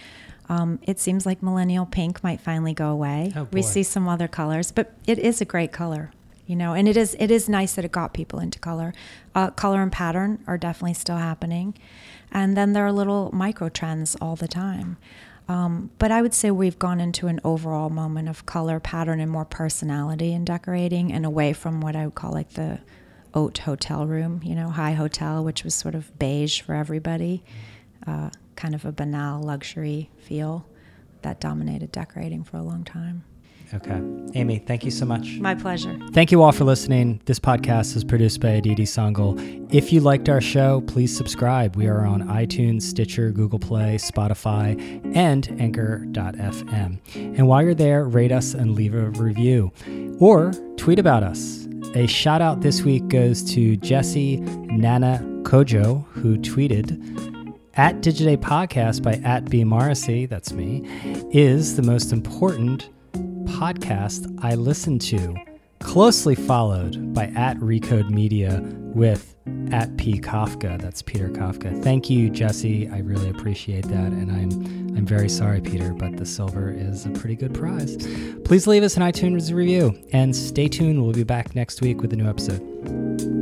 Um, 0.49 0.79
it 0.83 0.99
seems 0.99 1.25
like 1.25 1.43
millennial 1.43 1.85
pink 1.85 2.23
might 2.23 2.41
finally 2.41 2.73
go 2.73 2.89
away. 2.89 3.31
Oh 3.35 3.47
we 3.51 3.61
see 3.61 3.83
some 3.83 4.07
other 4.07 4.27
colors, 4.27 4.71
but 4.71 4.93
it 5.05 5.19
is 5.19 5.41
a 5.41 5.45
great 5.45 5.71
color 5.71 6.11
you 6.49 6.55
know 6.55 6.73
and 6.73 6.87
it 6.87 6.97
is 6.97 7.15
it 7.19 7.29
is 7.29 7.47
nice 7.47 7.75
that 7.75 7.85
it 7.85 7.91
got 7.91 8.11
people 8.11 8.39
into 8.39 8.57
color. 8.57 8.91
Uh, 9.35 9.51
color 9.51 9.83
and 9.83 9.91
pattern 9.91 10.43
are 10.47 10.57
definitely 10.57 10.95
still 10.95 11.17
happening. 11.17 11.75
And 12.31 12.57
then 12.57 12.73
there 12.73 12.85
are 12.85 12.91
little 12.91 13.29
micro 13.31 13.69
trends 13.69 14.15
all 14.19 14.35
the 14.35 14.47
time. 14.47 14.97
Um, 15.47 15.91
but 15.99 16.11
i 16.11 16.21
would 16.21 16.33
say 16.33 16.51
we've 16.51 16.77
gone 16.77 16.99
into 16.99 17.27
an 17.27 17.39
overall 17.43 17.89
moment 17.89 18.29
of 18.29 18.45
color 18.45 18.79
pattern 18.79 19.19
and 19.19 19.31
more 19.31 19.45
personality 19.45 20.31
in 20.31 20.45
decorating 20.45 21.11
and 21.11 21.25
away 21.25 21.53
from 21.53 21.81
what 21.81 21.95
i 21.95 22.05
would 22.05 22.13
call 22.13 22.31
like 22.33 22.51
the 22.51 22.79
haute 23.33 23.57
hotel 23.59 24.05
room 24.05 24.41
you 24.43 24.53
know 24.53 24.69
high 24.69 24.93
hotel 24.93 25.43
which 25.43 25.63
was 25.63 25.73
sort 25.73 25.95
of 25.95 26.17
beige 26.19 26.61
for 26.61 26.73
everybody. 26.73 27.43
Uh, 28.07 28.29
kind 28.55 28.73
of 28.73 28.85
a 28.85 28.91
banal 28.91 29.41
luxury 29.43 30.09
feel 30.17 30.65
that 31.21 31.39
dominated 31.39 31.91
decorating 31.91 32.43
for 32.43 32.57
a 32.57 32.63
long 32.63 32.83
time 32.83 33.23
Okay. 33.73 34.01
Amy, 34.33 34.57
thank 34.59 34.83
you 34.83 34.91
so 34.91 35.05
much. 35.05 35.37
My 35.39 35.53
pleasure. 35.53 35.97
Thank 36.11 36.31
you 36.31 36.41
all 36.41 36.51
for 36.51 36.63
listening. 36.63 37.21
This 37.25 37.39
podcast 37.39 37.95
is 37.95 38.03
produced 38.03 38.41
by 38.41 38.49
Aditi 38.49 38.83
Sangal. 38.83 39.39
If 39.71 39.93
you 39.93 40.01
liked 40.01 40.27
our 40.27 40.41
show, 40.41 40.81
please 40.81 41.15
subscribe. 41.15 41.75
We 41.75 41.87
are 41.87 42.05
on 42.05 42.23
iTunes, 42.23 42.81
Stitcher, 42.81 43.31
Google 43.31 43.59
Play, 43.59 43.97
Spotify, 43.97 44.75
and 45.15 45.47
Anchor.fm. 45.59 46.99
And 47.15 47.47
while 47.47 47.61
you're 47.61 47.75
there, 47.75 48.05
rate 48.05 48.31
us 48.31 48.53
and 48.55 48.73
leave 48.73 48.95
a 48.95 49.09
review 49.11 49.71
or 50.19 50.51
tweet 50.77 50.97
about 50.97 51.23
us. 51.23 51.67
A 51.95 52.07
shout 52.07 52.41
out 52.41 52.61
this 52.61 52.81
week 52.81 53.07
goes 53.07 53.43
to 53.53 53.75
Jesse 53.77 54.37
Nana 54.37 55.19
Kojo, 55.43 56.05
who 56.09 56.37
tweeted, 56.37 57.05
at 57.75 58.01
Digiday 58.01 58.37
Podcast 58.37 59.01
by 59.03 59.13
at 59.27 59.49
B 59.49 59.63
Morrissey, 59.63 60.25
that's 60.25 60.51
me, 60.51 60.83
is 61.31 61.77
the 61.77 61.81
most 61.81 62.11
important 62.11 62.89
podcast 63.49 64.37
I 64.43 64.55
listen 64.55 64.99
to, 64.99 65.35
closely 65.79 66.35
followed 66.35 67.13
by 67.13 67.25
at 67.35 67.57
Recode 67.57 68.09
Media 68.09 68.61
with 68.93 69.35
at 69.71 69.95
P 69.97 70.19
Kafka. 70.19 70.79
That's 70.81 71.01
Peter 71.01 71.29
Kafka. 71.29 71.83
Thank 71.83 72.09
you, 72.09 72.29
Jesse. 72.29 72.87
I 72.89 72.99
really 72.99 73.29
appreciate 73.29 73.85
that, 73.87 74.11
and 74.11 74.31
I'm 74.31 74.97
I'm 74.97 75.05
very 75.05 75.29
sorry, 75.29 75.61
Peter, 75.61 75.93
but 75.93 76.17
the 76.17 76.25
silver 76.25 76.71
is 76.71 77.05
a 77.05 77.09
pretty 77.09 77.35
good 77.35 77.53
prize. 77.53 77.97
Please 78.45 78.67
leave 78.67 78.83
us 78.83 78.97
an 78.97 79.03
iTunes 79.03 79.53
review 79.53 79.97
and 80.11 80.35
stay 80.35 80.67
tuned. 80.67 81.01
We'll 81.01 81.13
be 81.13 81.23
back 81.23 81.55
next 81.55 81.81
week 81.81 82.01
with 82.01 82.13
a 82.13 82.15
new 82.15 82.29
episode. 82.29 83.38